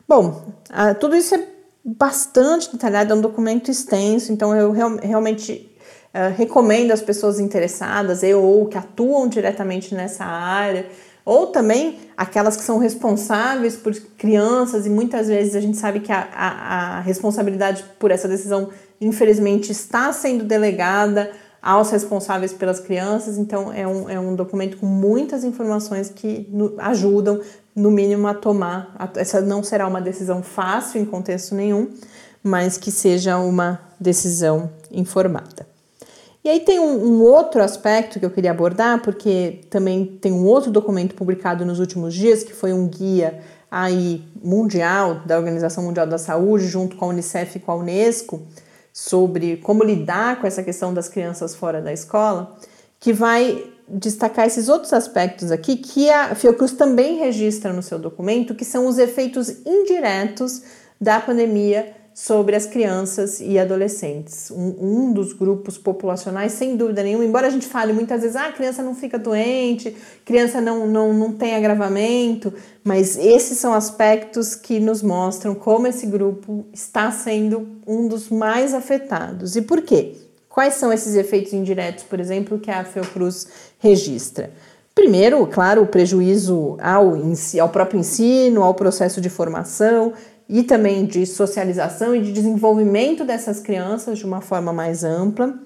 Bom, 0.06 0.42
tudo 1.00 1.16
isso 1.16 1.34
é 1.34 1.46
bastante 1.84 2.70
detalhado, 2.70 3.12
é 3.12 3.16
um 3.16 3.20
documento 3.20 3.70
extenso, 3.70 4.32
então 4.32 4.54
eu 4.54 4.70
real, 4.70 4.96
realmente 5.02 5.74
uh, 6.14 6.34
recomendo 6.36 6.92
às 6.92 7.00
pessoas 7.00 7.40
interessadas, 7.40 8.22
eu 8.22 8.42
ou 8.42 8.66
que 8.66 8.78
atuam 8.78 9.26
diretamente 9.26 9.94
nessa 9.94 10.24
área, 10.24 10.86
ou 11.24 11.48
também 11.48 11.98
aquelas 12.16 12.56
que 12.56 12.62
são 12.62 12.78
responsáveis 12.78 13.76
por 13.76 13.94
crianças, 14.16 14.86
e 14.86 14.90
muitas 14.90 15.28
vezes 15.28 15.54
a 15.54 15.60
gente 15.60 15.76
sabe 15.76 16.00
que 16.00 16.12
a, 16.12 16.28
a, 16.34 16.98
a 16.98 17.00
responsabilidade 17.00 17.84
por 17.98 18.10
essa 18.10 18.28
decisão, 18.28 18.70
infelizmente, 19.00 19.70
está 19.70 20.12
sendo 20.12 20.44
delegada 20.44 21.30
aos 21.60 21.90
responsáveis 21.90 22.52
pelas 22.52 22.80
crianças, 22.80 23.38
então 23.38 23.72
é 23.72 23.86
um, 23.86 24.10
é 24.10 24.18
um 24.18 24.34
documento 24.34 24.76
com 24.78 24.86
muitas 24.86 25.44
informações 25.44 26.10
que 26.10 26.48
no, 26.50 26.74
ajudam 26.78 27.40
no 27.74 27.90
mínimo, 27.90 28.26
a 28.26 28.34
tomar. 28.34 28.94
Essa 29.16 29.40
não 29.40 29.62
será 29.62 29.86
uma 29.86 30.00
decisão 30.00 30.42
fácil 30.42 31.00
em 31.00 31.04
contexto 31.04 31.54
nenhum, 31.54 31.88
mas 32.42 32.76
que 32.76 32.90
seja 32.90 33.38
uma 33.38 33.80
decisão 33.98 34.70
informada. 34.90 35.71
E 36.44 36.48
aí 36.50 36.60
tem 36.60 36.80
um, 36.80 37.04
um, 37.04 37.22
outro 37.22 37.62
aspecto 37.62 38.18
que 38.18 38.26
eu 38.26 38.30
queria 38.30 38.50
abordar, 38.50 39.00
porque 39.00 39.60
também 39.70 40.04
tem 40.20 40.32
um 40.32 40.44
outro 40.44 40.72
documento 40.72 41.14
publicado 41.14 41.64
nos 41.64 41.78
últimos 41.78 42.12
dias, 42.12 42.42
que 42.42 42.52
foi 42.52 42.72
um 42.72 42.88
guia 42.88 43.40
aí 43.70 44.24
mundial 44.42 45.22
da 45.24 45.38
Organização 45.38 45.84
Mundial 45.84 46.06
da 46.06 46.18
Saúde, 46.18 46.66
junto 46.66 46.96
com 46.96 47.04
a 47.04 47.08
Unicef 47.08 47.56
e 47.56 47.60
com 47.60 47.70
a 47.70 47.76
Unesco, 47.76 48.42
sobre 48.92 49.58
como 49.58 49.84
lidar 49.84 50.40
com 50.40 50.46
essa 50.46 50.64
questão 50.64 50.92
das 50.92 51.08
crianças 51.08 51.54
fora 51.54 51.80
da 51.80 51.92
escola, 51.92 52.56
que 52.98 53.12
vai 53.12 53.64
destacar 53.88 54.46
esses 54.46 54.68
outros 54.68 54.92
aspectos 54.92 55.52
aqui 55.52 55.76
que 55.76 56.10
a 56.10 56.34
Fiocruz 56.34 56.72
também 56.72 57.18
registra 57.18 57.72
no 57.72 57.82
seu 57.82 58.00
documento, 58.00 58.54
que 58.54 58.64
são 58.64 58.86
os 58.88 58.98
efeitos 58.98 59.48
indiretos 59.64 60.62
da 61.00 61.20
pandemia 61.20 62.01
sobre 62.14 62.54
as 62.54 62.66
crianças 62.66 63.40
e 63.40 63.58
adolescentes. 63.58 64.50
Um, 64.50 64.74
um, 64.80 65.12
dos 65.12 65.32
grupos 65.32 65.78
populacionais, 65.78 66.52
sem 66.52 66.76
dúvida 66.76 67.02
nenhuma, 67.02 67.24
embora 67.24 67.46
a 67.46 67.50
gente 67.50 67.66
fale 67.66 67.92
muitas 67.92 68.20
vezes, 68.22 68.36
ah, 68.36 68.48
a 68.48 68.52
criança 68.52 68.82
não 68.82 68.94
fica 68.94 69.18
doente, 69.18 69.96
criança 70.24 70.60
não, 70.60 70.86
não, 70.86 71.12
não 71.14 71.32
tem 71.32 71.54
agravamento, 71.54 72.52
mas 72.84 73.16
esses 73.16 73.58
são 73.58 73.72
aspectos 73.72 74.54
que 74.54 74.78
nos 74.78 75.02
mostram 75.02 75.54
como 75.54 75.86
esse 75.86 76.06
grupo 76.06 76.66
está 76.72 77.10
sendo 77.10 77.68
um 77.86 78.06
dos 78.06 78.28
mais 78.28 78.74
afetados. 78.74 79.56
E 79.56 79.62
por 79.62 79.82
quê? 79.82 80.14
Quais 80.48 80.74
são 80.74 80.92
esses 80.92 81.14
efeitos 81.14 81.54
indiretos, 81.54 82.04
por 82.04 82.20
exemplo, 82.20 82.58
que 82.58 82.70
a 82.70 82.84
Fiocruz 82.84 83.46
registra? 83.78 84.50
Primeiro, 84.94 85.46
claro, 85.46 85.82
o 85.82 85.86
prejuízo 85.86 86.76
ao, 86.78 87.14
ao 87.58 87.68
próprio 87.70 87.98
ensino, 87.98 88.62
ao 88.62 88.74
processo 88.74 89.22
de 89.22 89.30
formação 89.30 90.12
e 90.52 90.62
também 90.62 91.06
de 91.06 91.24
socialização 91.24 92.14
e 92.14 92.20
de 92.20 92.30
desenvolvimento 92.30 93.24
dessas 93.24 93.58
crianças 93.58 94.18
de 94.18 94.26
uma 94.26 94.42
forma 94.42 94.70
mais 94.70 95.02
ampla. 95.02 95.58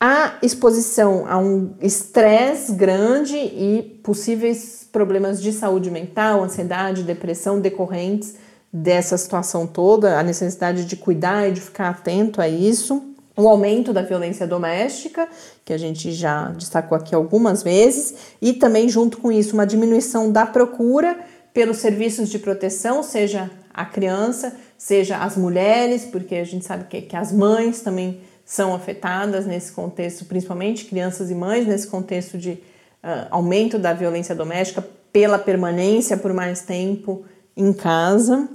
A 0.00 0.34
exposição 0.40 1.26
a 1.26 1.36
um 1.36 1.74
estresse 1.80 2.72
grande 2.72 3.36
e 3.36 4.00
possíveis 4.04 4.86
problemas 4.92 5.42
de 5.42 5.52
saúde 5.52 5.90
mental, 5.90 6.44
ansiedade, 6.44 7.02
depressão 7.02 7.60
decorrentes 7.60 8.36
dessa 8.72 9.18
situação 9.18 9.66
toda, 9.66 10.16
a 10.16 10.22
necessidade 10.22 10.84
de 10.84 10.94
cuidar 10.94 11.48
e 11.48 11.52
de 11.52 11.60
ficar 11.60 11.88
atento 11.88 12.40
a 12.40 12.48
isso 12.48 13.02
o 13.36 13.48
aumento 13.48 13.92
da 13.94 14.02
violência 14.02 14.46
doméstica, 14.46 15.26
que 15.64 15.72
a 15.72 15.78
gente 15.78 16.12
já 16.12 16.50
destacou 16.50 16.96
aqui 16.96 17.14
algumas 17.14 17.62
vezes, 17.62 18.14
e 18.42 18.52
também, 18.52 18.90
junto 18.90 19.16
com 19.16 19.32
isso, 19.32 19.54
uma 19.54 19.66
diminuição 19.66 20.30
da 20.30 20.44
procura 20.44 21.18
pelos 21.52 21.78
serviços 21.78 22.28
de 22.28 22.38
proteção, 22.38 23.02
seja 23.02 23.50
a 23.72 23.84
criança, 23.84 24.54
seja 24.76 25.18
as 25.18 25.36
mulheres, 25.36 26.04
porque 26.04 26.34
a 26.34 26.44
gente 26.44 26.64
sabe 26.64 26.84
que, 26.84 27.02
que 27.02 27.16
as 27.16 27.32
mães 27.32 27.80
também 27.80 28.20
são 28.44 28.74
afetadas 28.74 29.46
nesse 29.46 29.72
contexto, 29.72 30.24
principalmente 30.24 30.84
crianças 30.84 31.30
e 31.30 31.34
mães, 31.34 31.66
nesse 31.66 31.86
contexto 31.86 32.36
de 32.36 32.50
uh, 32.50 33.28
aumento 33.30 33.78
da 33.78 33.92
violência 33.92 34.34
doméstica 34.34 34.84
pela 35.12 35.38
permanência 35.38 36.16
por 36.16 36.32
mais 36.32 36.62
tempo 36.62 37.24
em 37.56 37.72
casa. 37.72 38.48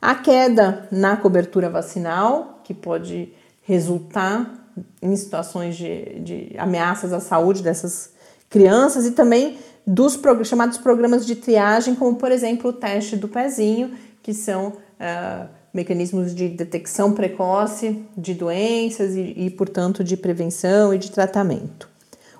A 0.00 0.14
queda 0.14 0.88
na 0.90 1.16
cobertura 1.16 1.70
vacinal, 1.70 2.60
que 2.64 2.74
pode 2.74 3.32
resultar 3.62 4.62
em 5.00 5.14
situações 5.14 5.76
de, 5.76 6.20
de 6.20 6.54
ameaças 6.58 7.12
à 7.12 7.20
saúde 7.20 7.62
dessas 7.62 8.10
crianças 8.48 9.06
e 9.06 9.12
também 9.12 9.58
dos 9.86 10.18
chamados 10.44 10.78
programas 10.78 11.26
de 11.26 11.36
triagem, 11.36 11.94
como 11.94 12.16
por 12.16 12.30
exemplo 12.30 12.70
o 12.70 12.72
teste 12.72 13.16
do 13.16 13.28
pezinho, 13.28 13.92
que 14.22 14.32
são 14.32 14.68
uh, 14.68 15.48
mecanismos 15.72 16.34
de 16.34 16.48
detecção 16.48 17.12
precoce 17.12 18.04
de 18.16 18.34
doenças 18.34 19.14
e, 19.14 19.34
e, 19.36 19.50
portanto, 19.50 20.04
de 20.04 20.16
prevenção 20.16 20.94
e 20.94 20.98
de 20.98 21.10
tratamento. 21.10 21.88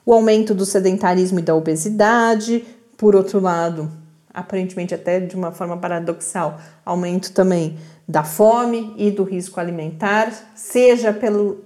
O 0.04 0.12
aumento 0.12 0.54
do 0.54 0.66
sedentarismo 0.66 1.38
e 1.38 1.42
da 1.42 1.54
obesidade, 1.54 2.64
por 2.96 3.16
outro 3.16 3.40
lado, 3.40 3.90
aparentemente 4.32 4.94
até 4.94 5.20
de 5.20 5.36
uma 5.36 5.52
forma 5.52 5.76
paradoxal, 5.76 6.60
aumento 6.84 7.32
também 7.32 7.78
da 8.06 8.24
fome 8.24 8.94
e 8.96 9.10
do 9.10 9.22
risco 9.22 9.60
alimentar, 9.60 10.32
seja 10.54 11.12
pelo, 11.12 11.64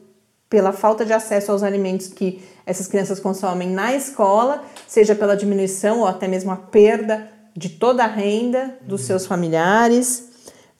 pela 0.48 0.72
falta 0.72 1.05
de 1.05 1.12
acesso 1.12 1.50
aos 1.50 1.62
alimentos 1.62 2.09
que 2.09 2.42
essas 2.64 2.87
crianças 2.87 3.20
consomem 3.20 3.70
na 3.70 3.94
escola, 3.94 4.62
seja 4.87 5.14
pela 5.14 5.37
diminuição 5.37 6.00
ou 6.00 6.07
até 6.07 6.29
mesmo 6.29 6.50
a 6.50 6.57
perda 6.57 7.36
de 7.57 7.71
toda 7.71 8.05
a 8.05 8.07
renda 8.07 8.77
dos 8.83 9.03
seus 9.03 9.25
familiares, 9.25 10.29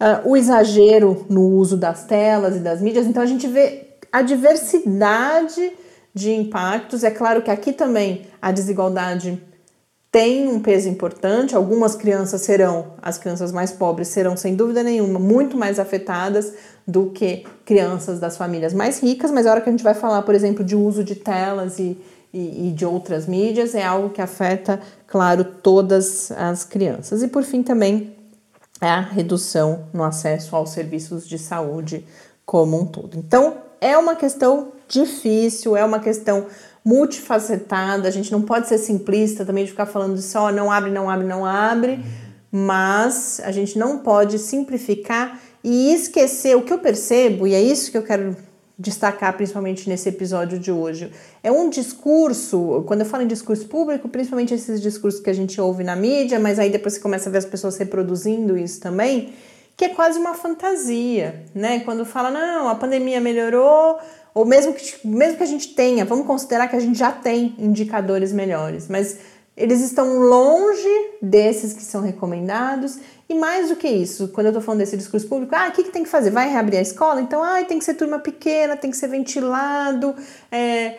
uh, 0.01 0.29
o 0.29 0.37
exagero 0.37 1.25
no 1.29 1.43
uso 1.43 1.77
das 1.77 2.05
telas 2.05 2.57
e 2.57 2.61
das 2.61 2.81
mídias. 2.81 3.07
Então 3.07 3.23
a 3.23 3.27
gente 3.27 3.47
vê 3.47 3.87
a 4.12 4.23
diversidade 4.23 5.73
de 6.15 6.33
impactos. 6.33 7.03
É 7.03 7.11
claro 7.11 7.43
que 7.43 7.51
aqui 7.51 7.73
também 7.73 8.27
a 8.41 8.53
desigualdade 8.53 9.43
tem 10.11 10.49
um 10.49 10.61
peso 10.61 10.89
importante. 10.89 11.57
Algumas 11.57 11.95
crianças 11.95 12.43
serão, 12.43 12.93
as 13.01 13.19
crianças 13.19 13.53
mais 13.53 13.73
pobres 13.73 14.09
serão 14.09 14.37
sem 14.37 14.55
dúvida 14.55 14.83
nenhuma 14.83 15.19
muito 15.19 15.57
mais 15.57 15.79
afetadas 15.79 16.53
do 16.87 17.11
que 17.11 17.45
crianças 17.65 18.21
das 18.21 18.37
famílias 18.37 18.73
mais 18.73 19.03
ricas, 19.03 19.31
mas 19.31 19.47
a 19.47 19.51
hora 19.51 19.61
que 19.61 19.69
a 19.69 19.73
gente 19.73 19.83
vai 19.83 19.95
falar, 19.95 20.23
por 20.23 20.35
exemplo, 20.35 20.65
de 20.65 20.77
uso 20.77 21.03
de 21.03 21.17
telas 21.17 21.79
e, 21.79 21.99
e, 22.33 22.69
e 22.69 22.73
de 22.73 22.85
outras 22.85 23.27
mídias, 23.27 23.75
é 23.75 23.85
algo 23.85 24.11
que 24.11 24.21
afeta, 24.21 24.81
claro, 25.07 25.45
todas 25.45 26.31
as 26.33 26.65
crianças. 26.65 27.23
E 27.23 27.29
por 27.29 27.43
fim 27.43 27.62
também 27.62 28.15
a 28.81 29.01
redução 29.01 29.87
no 29.93 30.03
acesso 30.03 30.55
aos 30.55 30.71
serviços 30.71 31.27
de 31.27 31.39
saúde 31.39 32.07
como 32.45 32.81
um 32.81 32.87
todo. 32.87 33.17
Então, 33.17 33.59
é 33.81 33.97
uma 33.97 34.15
questão 34.15 34.73
difícil, 34.89 35.77
é 35.77 35.85
uma 35.85 35.99
questão 35.99 36.47
multifacetada, 36.85 38.07
a 38.07 38.12
gente 38.12 38.31
não 38.31 38.43
pode 38.43 38.69
ser 38.69 38.79
simplista 38.79 39.45
também 39.45 39.65
de 39.65 39.71
ficar 39.71 39.87
falando 39.87 40.21
só 40.23 40.53
não 40.53 40.71
abre, 40.71 40.91
não 40.91 41.11
abre, 41.11 41.27
não 41.27 41.45
abre, 41.45 42.05
mas 42.51 43.41
a 43.43 43.51
gente 43.51 43.77
não 43.77 43.99
pode 43.99 44.39
simplificar 44.39 45.41
e 45.65 45.93
esquecer 45.93 46.57
o 46.57 46.62
que 46.62 46.73
eu 46.73 46.79
percebo, 46.79 47.45
e 47.47 47.55
é 47.55 47.61
isso 47.61 47.91
que 47.91 47.99
eu 47.99 48.05
quero 48.05 48.37
destacar 48.79 49.35
principalmente 49.37 49.89
nesse 49.89 50.09
episódio 50.09 50.59
de 50.59 50.71
hoje. 50.71 51.11
É 51.43 51.51
um 51.51 51.71
discurso, 51.71 52.85
quando 52.87 53.01
eu 53.01 53.07
falo 53.07 53.23
em 53.23 53.27
discurso 53.27 53.67
público, 53.67 54.09
principalmente 54.09 54.53
esses 54.53 54.81
discursos 54.83 55.21
que 55.21 55.31
a 55.31 55.33
gente 55.33 55.59
ouve 55.61 55.83
na 55.83 55.97
mídia, 55.97 56.39
mas 56.39 56.59
aí 56.59 56.69
depois 56.69 56.95
você 56.95 57.01
começa 57.01 57.29
a 57.29 57.33
ver 57.33 57.39
as 57.39 57.47
pessoas 57.47 57.77
reproduzindo 57.79 58.57
isso 58.57 58.81
também, 58.81 59.33
que 59.77 59.87
é 59.87 59.89
quase 59.89 60.19
uma 60.19 60.35
fantasia, 60.35 61.45
né? 61.55 61.81
Quando 61.81 62.05
fala, 62.05 62.31
não, 62.31 62.69
a 62.69 62.75
pandemia 62.75 63.21
melhorou, 63.21 63.99
ou 64.35 64.45
mesmo 64.45 64.75
que, 64.75 65.07
mesmo 65.07 65.39
que 65.39 65.43
a 65.43 65.47
gente 65.47 65.75
tenha, 65.75 66.05
vamos 66.05 66.27
considerar 66.27 66.69
que 66.69 66.77
a 66.77 66.81
gente 66.81 66.99
já 66.99 67.11
tem 67.11 67.55
indicadores 67.59 68.33
melhores, 68.33 68.89
mas 68.89 69.19
eles 69.57 69.81
estão 69.81 70.19
longe 70.19 71.17
desses 71.23 71.73
que 71.73 71.83
são 71.83 72.03
recomendados. 72.03 72.99
E 73.29 73.35
mais 73.35 73.69
do 73.69 73.77
que 73.77 73.89
isso, 73.89 74.29
quando 74.29 74.47
eu 74.47 74.51
estou 74.51 74.62
falando 74.62 74.81
desse 74.81 74.97
discurso 74.97 75.27
público, 75.27 75.55
ah, 75.55 75.69
o 75.69 75.73
que, 75.73 75.83
que 75.83 75.91
tem 75.91 76.05
que 76.05 76.09
fazer? 76.09 76.31
Vai 76.31 76.49
reabrir 76.49 76.79
a 76.79 76.83
escola? 76.83 77.21
Então, 77.21 77.43
ah, 77.43 77.65
tem 77.65 77.79
que 77.79 77.85
ser 77.85 77.95
turma 77.95 78.21
pequena, 78.21 78.77
tem 78.77 78.91
que 78.91 78.97
ser 78.97 79.09
ventilado, 79.09 80.15
é, 80.51 80.99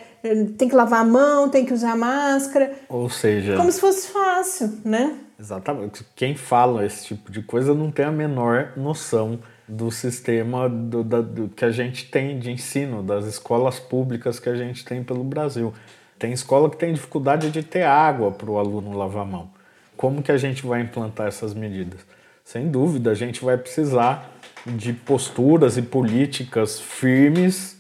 tem 0.58 0.68
que 0.68 0.76
lavar 0.76 1.02
a 1.02 1.06
mão, 1.06 1.50
tem 1.50 1.66
que 1.66 1.74
usar 1.74 1.96
máscara. 1.96 2.74
Ou 2.90 3.10
seja. 3.10 3.56
Como 3.56 3.72
se 3.72 3.80
fosse 3.80 4.10
fácil, 4.10 4.74
né? 4.84 5.18
Exatamente. 5.40 6.06
Quem 6.16 6.36
fala 6.36 6.86
esse 6.86 7.06
tipo 7.06 7.32
de 7.32 7.42
coisa 7.42 7.74
não 7.74 7.92
tem 7.92 8.06
a 8.06 8.12
menor 8.12 8.74
noção 8.76 9.40
do 9.68 9.90
sistema 9.90 10.68
do, 10.68 11.04
da, 11.04 11.22
do, 11.22 11.48
que 11.50 11.64
a 11.64 11.72
gente 11.72 12.10
tem 12.10 12.40
de 12.40 12.52
ensino, 12.52 13.04
das 13.04 13.26
escolas 13.26 13.80
públicas 13.80 14.40
que 14.40 14.50
a 14.50 14.56
gente 14.56 14.84
tem 14.84 15.04
pelo 15.04 15.24
Brasil. 15.24 15.74
Tem 16.20 16.34
escola 16.34 16.70
que 16.70 16.78
tem 16.78 16.94
dificuldade 16.94 17.52
de 17.52 17.64
ter 17.64 17.84
água 17.84 18.32
para 18.32 18.50
o 18.50 18.58
aluno 18.58 18.98
lavar 18.98 19.24
a 19.24 19.26
mão. 19.26 19.50
Como 19.96 20.22
que 20.22 20.32
a 20.32 20.38
gente 20.38 20.66
vai 20.66 20.82
implantar 20.82 21.28
essas 21.28 21.54
medidas? 21.54 22.02
Sem 22.48 22.72
dúvida, 22.72 23.12
a 23.12 23.14
gente 23.14 23.44
vai 23.44 23.58
precisar 23.58 24.32
de 24.66 24.94
posturas 24.94 25.76
e 25.76 25.82
políticas 25.82 26.80
firmes, 26.80 27.78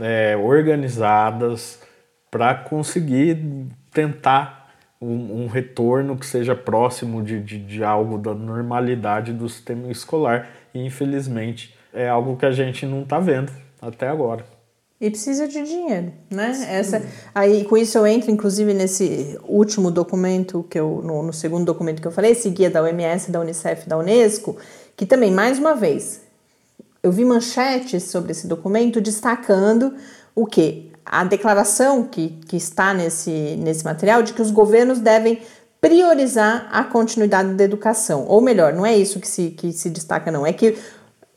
é, 0.00 0.36
organizadas, 0.36 1.82
para 2.30 2.54
conseguir 2.54 3.66
tentar 3.90 4.72
um, 5.00 5.42
um 5.42 5.46
retorno 5.48 6.16
que 6.16 6.24
seja 6.24 6.54
próximo 6.54 7.24
de, 7.24 7.40
de, 7.40 7.58
de 7.58 7.82
algo 7.82 8.16
da 8.16 8.32
normalidade 8.32 9.32
do 9.32 9.48
sistema 9.48 9.90
escolar. 9.90 10.48
E 10.72 10.86
infelizmente 10.86 11.74
é 11.92 12.08
algo 12.08 12.36
que 12.36 12.46
a 12.46 12.52
gente 12.52 12.86
não 12.86 13.02
está 13.02 13.18
vendo 13.18 13.50
até 13.82 14.06
agora. 14.06 14.53
E 15.04 15.10
precisa 15.10 15.46
de 15.46 15.62
dinheiro, 15.62 16.14
né? 16.30 16.66
Essa, 16.66 17.02
aí 17.34 17.64
com 17.64 17.76
isso 17.76 17.98
eu 17.98 18.06
entro, 18.06 18.30
inclusive, 18.30 18.72
nesse 18.72 19.38
último 19.46 19.90
documento 19.90 20.64
que 20.70 20.80
eu, 20.80 21.02
no, 21.04 21.22
no, 21.22 21.30
segundo 21.30 21.62
documento 21.62 22.00
que 22.00 22.08
eu 22.08 22.10
falei, 22.10 22.32
esse 22.32 22.48
guia 22.48 22.70
da 22.70 22.82
OMS, 22.82 23.30
da 23.30 23.38
Unicef, 23.38 23.86
da 23.86 23.98
Unesco, 23.98 24.56
que 24.96 25.04
também, 25.04 25.30
mais 25.30 25.58
uma 25.58 25.74
vez, 25.74 26.22
eu 27.02 27.12
vi 27.12 27.22
manchetes 27.22 28.04
sobre 28.04 28.32
esse 28.32 28.46
documento 28.46 28.98
destacando 28.98 29.92
o 30.34 30.46
que? 30.46 30.90
A 31.04 31.22
declaração 31.22 32.04
que, 32.04 32.38
que 32.48 32.56
está 32.56 32.94
nesse, 32.94 33.58
nesse 33.58 33.84
material 33.84 34.22
de 34.22 34.32
que 34.32 34.40
os 34.40 34.50
governos 34.50 35.00
devem 35.00 35.38
priorizar 35.82 36.66
a 36.72 36.82
continuidade 36.82 37.52
da 37.52 37.64
educação. 37.64 38.24
Ou 38.26 38.40
melhor, 38.40 38.72
não 38.72 38.86
é 38.86 38.96
isso 38.96 39.20
que 39.20 39.28
se, 39.28 39.50
que 39.50 39.70
se 39.70 39.90
destaca, 39.90 40.30
não. 40.30 40.46
É 40.46 40.52
que 40.54 40.78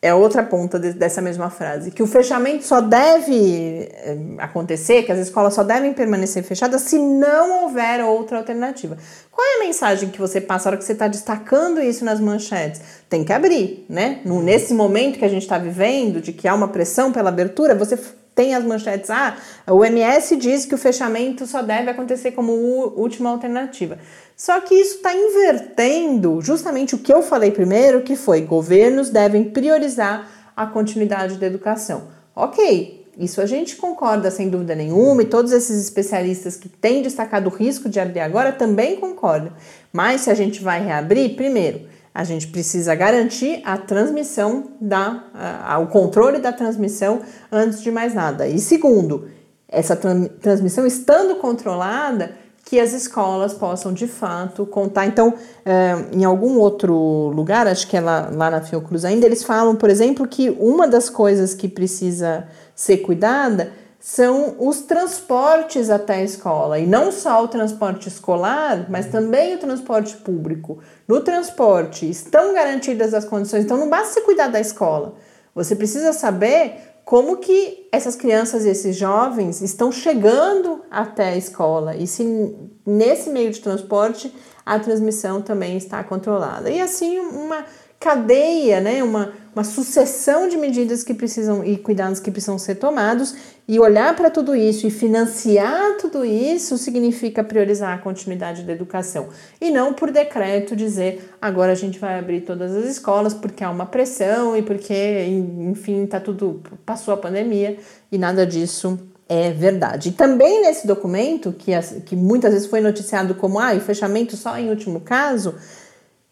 é 0.02 0.14
outra 0.14 0.44
ponta 0.44 0.80
de, 0.80 0.94
dessa 0.94 1.22
mesma 1.22 1.50
frase, 1.50 1.90
que 1.92 2.04
o 2.04 2.08
fechamento 2.08 2.64
só 2.64 2.82
deve 2.82 3.90
eh, 3.92 4.18
acontecer, 4.38 5.04
que 5.04 5.12
as 5.12 5.20
escolas 5.20 5.56
só 5.56 5.64
devem 5.64 5.92
permanecer 5.92 6.44
fechadas 6.44 6.82
se 6.82 7.00
não 7.00 7.64
houver 7.64 8.04
outra 8.04 8.38
alternativa. 8.38 8.96
Qual 9.32 9.46
é 9.46 9.58
a 9.58 9.66
mensagem 9.66 10.10
que 10.10 10.20
você 10.20 10.40
passa 10.40 10.70
a 10.70 10.72
hora 10.72 10.78
que 10.78 10.84
você 10.84 10.94
está 10.94 11.08
destacando 11.08 11.82
isso 11.82 12.06
nas 12.06 12.20
manchetes? 12.20 12.80
Tem 13.10 13.24
que 13.24 13.34
abrir, 13.34 13.86
né? 13.90 14.22
No, 14.24 14.42
nesse 14.42 14.74
momento 14.74 15.18
que 15.18 15.26
a 15.26 15.30
gente 15.30 15.44
está 15.44 15.58
vivendo, 15.58 16.22
de 16.22 16.32
que 16.32 16.48
há 16.48 16.54
uma 16.54 16.68
pressão 16.68 17.12
pela 17.12 17.30
abertura, 17.30 17.74
você 17.74 17.98
tem 18.36 18.54
as 18.54 18.64
manchetes, 18.64 19.10
ah, 19.10 19.36
o 19.68 19.84
MS 19.84 20.36
diz 20.36 20.64
que 20.64 20.76
o 20.76 20.78
fechamento 20.78 21.48
só 21.48 21.64
deve 21.64 21.90
acontecer 21.90 22.34
como 22.34 22.54
última 22.54 23.32
alternativa. 23.32 23.98
Só 24.38 24.62
que 24.62 24.76
isso 24.76 24.98
está 24.98 25.16
invertendo 25.16 26.40
justamente 26.42 26.94
o 26.94 27.00
que 27.00 27.12
eu 27.12 27.24
falei 27.24 27.50
primeiro, 27.50 28.04
que 28.04 28.16
foi 28.16 28.42
governos 28.42 29.10
devem 29.10 29.46
priorizar 29.46 30.30
a 30.56 30.68
continuidade 30.68 31.38
da 31.38 31.48
educação. 31.48 32.10
Ok, 32.36 33.08
isso 33.18 33.42
a 33.42 33.48
gente 33.48 33.76
concorda 33.78 34.30
sem 34.30 34.48
dúvida 34.48 34.76
nenhuma, 34.76 35.24
e 35.24 35.26
todos 35.26 35.52
esses 35.52 35.82
especialistas 35.82 36.56
que 36.56 36.70
têm 36.70 37.02
destacado 37.02 37.50
o 37.50 37.54
risco 37.54 37.90
de 37.90 38.00
abrir 38.00 38.20
agora 38.20 38.52
também 38.52 38.98
concordam. 38.98 39.54
Mas 39.92 40.22
se 40.22 40.30
a 40.30 40.36
gente 40.36 40.62
vai 40.62 40.86
reabrir, 40.86 41.36
primeiro, 41.36 41.88
a 42.14 42.24
gente 42.24 42.48
precisa 42.48 42.94
garantir 42.94 43.60
a 43.66 43.76
transmissão 43.76 44.72
da, 44.80 45.24
a, 45.34 45.80
o 45.80 45.88
controle 45.88 46.38
da 46.38 46.54
transmissão 46.54 47.22
antes 47.52 47.82
de 47.82 47.90
mais 47.90 48.14
nada. 48.14 48.48
E 48.48 48.60
segundo, 48.60 49.30
essa 49.68 49.96
transmissão 49.96 50.86
estando 50.86 51.38
controlada, 51.38 52.34
que 52.68 52.82
as 52.82 52.92
escolas 52.92 53.54
possam 53.54 53.94
de 53.94 54.08
fato 54.08 54.66
contar. 54.66 55.06
Então, 55.06 55.34
é, 55.64 55.96
em 56.12 56.26
algum 56.26 56.58
outro 56.58 56.94
lugar, 57.30 57.66
acho 57.66 57.88
que 57.88 57.96
é 57.96 58.02
lá, 58.02 58.30
lá 58.30 58.52
na 58.52 58.62
Fiocruz 58.62 59.06
ainda, 59.06 59.26
eles 59.26 59.42
falam, 59.42 59.74
por 59.74 59.90
exemplo, 59.90 60.28
que 60.28 60.50
uma 60.60 60.86
das 60.86 61.10
coisas 61.10 61.54
que 61.54 61.70
precisa 61.70 62.46
ser 62.76 62.98
cuidada 62.98 63.72
são 64.02 64.58
os 64.60 64.82
transportes 64.82 65.90
até 65.90 66.16
a 66.16 66.24
escola. 66.24 66.78
E 66.78 66.86
não 66.86 67.10
só 67.10 67.42
o 67.42 67.48
transporte 67.48 68.10
escolar, 68.10 68.86
mas 68.90 69.06
também 69.06 69.56
o 69.56 69.60
transporte 69.60 70.18
público. 70.18 70.80
No 71.08 71.22
transporte 71.22 72.10
estão 72.10 72.54
garantidas 72.54 73.14
as 73.14 73.24
condições, 73.24 73.64
então 73.64 73.78
não 73.78 73.90
basta 73.90 74.16
você 74.16 74.22
cuidar 74.22 74.48
da 74.48 74.60
escola. 74.60 75.16
Você 75.56 75.74
precisa 75.74 76.12
saber 76.12 76.98
como 77.06 77.38
que 77.38 77.87
essas 77.92 78.16
crianças 78.16 78.66
e 78.66 78.70
esses 78.70 78.96
jovens 78.96 79.62
estão 79.62 79.92
chegando 79.92 80.82
até 80.92 81.30
a 81.30 81.38
escola 81.38 81.96
e 81.96 82.06
se 82.06 82.56
nesse 82.86 83.30
meio 83.30 83.52
de 83.52 83.60
transporte 83.60 84.34
a 84.66 84.78
transmissão 84.80 85.42
também 85.42 85.78
está 85.78 86.04
controlada. 86.04 86.70
E 86.70 86.82
assim 86.82 87.20
uma 87.20 87.66
cadeia, 88.00 88.80
né, 88.80 89.02
uma, 89.04 89.34
uma 89.58 89.64
sucessão 89.64 90.48
de 90.48 90.56
medidas 90.56 91.04
que 91.04 91.16
precisam 91.16 91.66
e 91.66 91.78
cuidados 91.78 92.20
que 92.20 92.30
precisam 92.30 92.60
ser 92.60 92.76
tomados. 92.76 93.34
E 93.68 93.80
olhar 93.80 94.16
para 94.16 94.30
tudo 94.30 94.56
isso 94.56 94.86
e 94.86 94.92
financiar 94.92 95.98
tudo 95.98 96.24
isso 96.24 96.78
significa 96.78 97.44
priorizar 97.44 97.96
a 97.96 97.98
continuidade 97.98 98.62
da 98.62 98.72
educação. 98.72 99.30
E 99.60 99.72
não 99.72 99.94
por 99.94 100.12
decreto 100.12 100.76
dizer 100.76 101.34
agora 101.42 101.72
a 101.72 101.76
gente 101.76 101.98
vai 101.98 102.20
abrir 102.20 102.42
todas 102.42 102.74
as 102.74 102.86
escolas 102.86 103.34
porque 103.34 103.64
há 103.64 103.72
uma 103.72 103.88
pressão 103.88 104.56
e 104.56 104.62
porque 104.62 105.26
enfim 105.26 106.06
tá 106.06 106.20
tudo 106.20 106.62
passou 106.86 107.12
a 107.12 107.18
pandemia. 107.18 107.78
E 108.12 108.18
nada 108.18 108.46
disso 108.46 109.00
é 109.28 109.50
verdade. 109.52 110.10
E 110.10 110.12
também 110.12 110.62
nesse 110.62 110.86
documento 110.86 111.52
que, 111.52 111.72
que 112.06 112.16
muitas 112.16 112.54
vezes 112.54 112.68
foi 112.68 112.80
noticiado 112.80 113.34
como 113.34 113.60
ah, 113.60 113.78
fechamento 113.80 114.38
só 114.38 114.56
em 114.58 114.70
último 114.70 115.02
caso, 115.02 115.56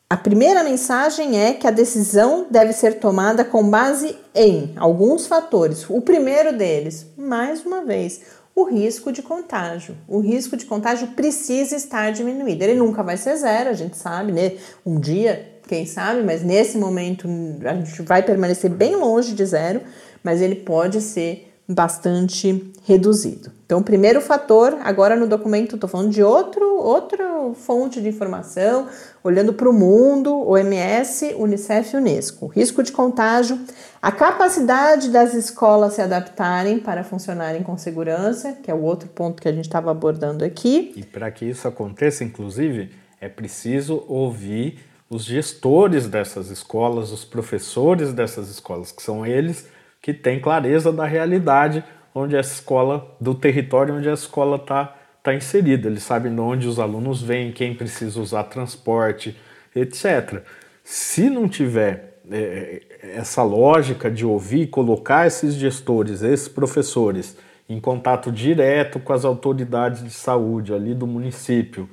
a 0.08 0.16
primeira 0.16 0.64
mensagem 0.64 1.42
é 1.42 1.54
que 1.54 1.66
a 1.66 1.72
decisão 1.72 2.46
deve 2.50 2.74
ser 2.74 3.00
tomada 3.00 3.44
com 3.44 3.68
base 3.68 4.16
em 4.36 4.72
alguns 4.76 5.26
fatores. 5.26 5.90
O 5.90 6.00
primeiro 6.00 6.56
deles, 6.56 7.08
mais 7.18 7.66
uma 7.66 7.84
vez, 7.84 8.22
o 8.56 8.66
risco 8.66 9.12
de 9.12 9.24
contágio. 9.24 9.98
O 10.08 10.20
risco 10.20 10.56
de 10.56 10.66
contágio 10.66 11.08
precisa 11.10 11.76
estar 11.76 12.12
diminuído. 12.12 12.64
Ele 12.64 12.76
nunca 12.76 13.02
vai 13.02 13.18
ser 13.18 13.36
zero, 13.36 13.72
a 13.72 13.74
gente 13.74 13.98
sabe, 13.98 14.32
né? 14.32 14.54
Um 14.86 15.00
dia, 15.00 15.60
quem 15.68 15.88
sabe, 15.88 16.22
mas 16.22 16.44
nesse 16.44 16.78
momento 16.78 17.28
a 17.66 17.74
gente 17.74 18.04
vai 18.04 18.22
permanecer 18.22 18.70
bem 18.70 18.96
longe 18.96 19.34
de 19.34 19.44
zero, 19.44 19.82
mas 20.24 20.40
ele 20.40 20.56
pode 20.56 21.02
ser 21.02 21.55
bastante 21.68 22.72
reduzido. 22.84 23.52
Então, 23.66 23.82
primeiro 23.82 24.22
fator, 24.22 24.78
agora 24.84 25.16
no 25.16 25.28
documento, 25.28 25.74
estou 25.74 25.90
falando 25.90 26.12
de 26.12 26.22
outro, 26.22 26.64
outra 26.78 27.26
fonte 27.56 28.00
de 28.00 28.08
informação, 28.08 28.88
olhando 29.24 29.52
para 29.54 29.68
o 29.68 29.74
mundo, 29.74 30.48
OMS, 30.48 31.34
Unicef 31.36 31.96
e 31.96 31.98
Unesco. 31.98 32.46
Risco 32.46 32.84
de 32.84 32.92
contágio, 32.92 33.60
a 34.00 34.12
capacidade 34.12 35.10
das 35.10 35.34
escolas 35.34 35.94
se 35.94 36.02
adaptarem 36.02 36.80
para 36.80 37.04
funcionarem 37.04 37.64
com 37.64 37.76
segurança, 37.76 38.54
que 38.54 38.70
é 38.70 38.74
o 38.74 38.84
outro 38.84 39.10
ponto 39.10 39.42
que 39.42 39.48
a 39.48 39.52
gente 39.52 39.66
estava 39.66 39.90
abordando 39.90 40.46
aqui. 40.46 40.94
E 40.96 41.04
para 41.04 41.32
que 41.32 41.46
isso 41.46 41.68
aconteça, 41.68 42.24
inclusive, 42.24 42.92
é 43.20 43.28
preciso 43.28 44.04
ouvir 44.08 44.78
os 45.10 45.24
gestores 45.24 46.08
dessas 46.08 46.52
escolas, 46.52 47.12
os 47.12 47.26
professores 47.26 48.14
dessas 48.14 48.50
escolas, 48.50 48.92
que 48.92 49.02
são 49.02 49.26
eles 49.26 49.66
que 50.06 50.14
têm 50.14 50.40
clareza 50.40 50.94
da 50.94 51.04
realidade 51.04 51.84
onde 52.14 52.36
essa 52.36 52.54
escola, 52.54 53.18
do 53.20 53.34
território 53.34 53.96
onde 53.96 54.08
a 54.08 54.14
escola 54.14 54.58
está 54.58 54.96
tá 55.24 55.34
inserida. 55.34 55.88
Eles 55.88 56.04
sabem 56.04 56.32
de 56.32 56.40
onde 56.40 56.68
os 56.68 56.78
alunos 56.78 57.24
vêm, 57.24 57.52
quem 57.52 57.74
precisa 57.74 58.22
usar 58.22 58.44
transporte, 58.44 59.36
etc. 59.76 60.44
Se 60.84 61.28
não 61.28 61.50
tiver 61.50 62.20
é, 62.30 62.84
essa 63.16 63.42
lógica 63.42 64.12
de 64.12 64.24
ouvir, 64.24 64.68
colocar 64.68 65.26
esses 65.26 65.56
gestores, 65.56 66.22
esses 66.22 66.48
professores, 66.48 67.36
em 67.68 67.80
contato 67.80 68.32
direto 68.32 69.00
com 69.00 69.12
as 69.12 69.26
autoridades 69.26 70.04
de 70.04 70.12
saúde 70.12 70.72
ali 70.72 70.94
do 70.94 71.08
município, 71.08 71.90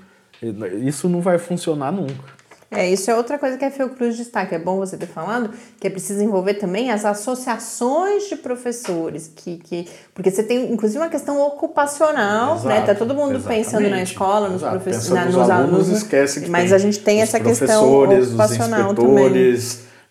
isso 0.83 1.09
não 1.09 1.22
vai 1.22 1.38
funcionar 1.38 1.90
nunca. 1.90 2.41
É, 2.73 2.91
isso 2.91 3.11
é 3.11 3.15
outra 3.15 3.39
coisa 3.39 3.59
que 3.59 3.65
a 3.65 3.71
Fiocruz 3.71 4.17
destaca. 4.17 4.57
É 4.57 4.59
bom 4.59 4.79
você 4.79 4.97
ter 4.97 5.07
falado 5.07 5.51
que 5.79 5.87
é 5.87 5.91
preciso 5.91 6.23
envolver 6.23 6.55
também 6.55 6.91
as 6.91 7.05
associações 7.05 8.29
de 8.29 8.37
professores, 8.37 9.31
que, 9.35 9.59
que 9.59 9.89
porque 10.15 10.31
você 10.31 10.43
tem 10.43 10.73
inclusive 10.73 10.99
uma 10.99 11.11
questão 11.11 11.41
ocupacional, 11.41 12.55
Exato, 12.55 12.69
né? 12.69 12.81
Tá 12.81 12.95
todo 12.95 13.15
mundo 13.15 13.37
exatamente. 13.37 13.65
pensando 13.65 13.91
na 13.91 14.03
escola, 14.03 14.49
nos 14.49 14.63
professores, 14.63 15.35
nos 15.35 15.51
alunos, 15.51 15.89
esquece 15.89 16.41
que 16.41 16.51
mas 16.51 16.73
a 16.73 16.79
gente 16.79 16.99
tem 16.99 17.21
essa 17.21 17.39
questão 17.39 18.05
ocupacional 18.05 18.91
os 18.91 18.97
também. 18.97 19.55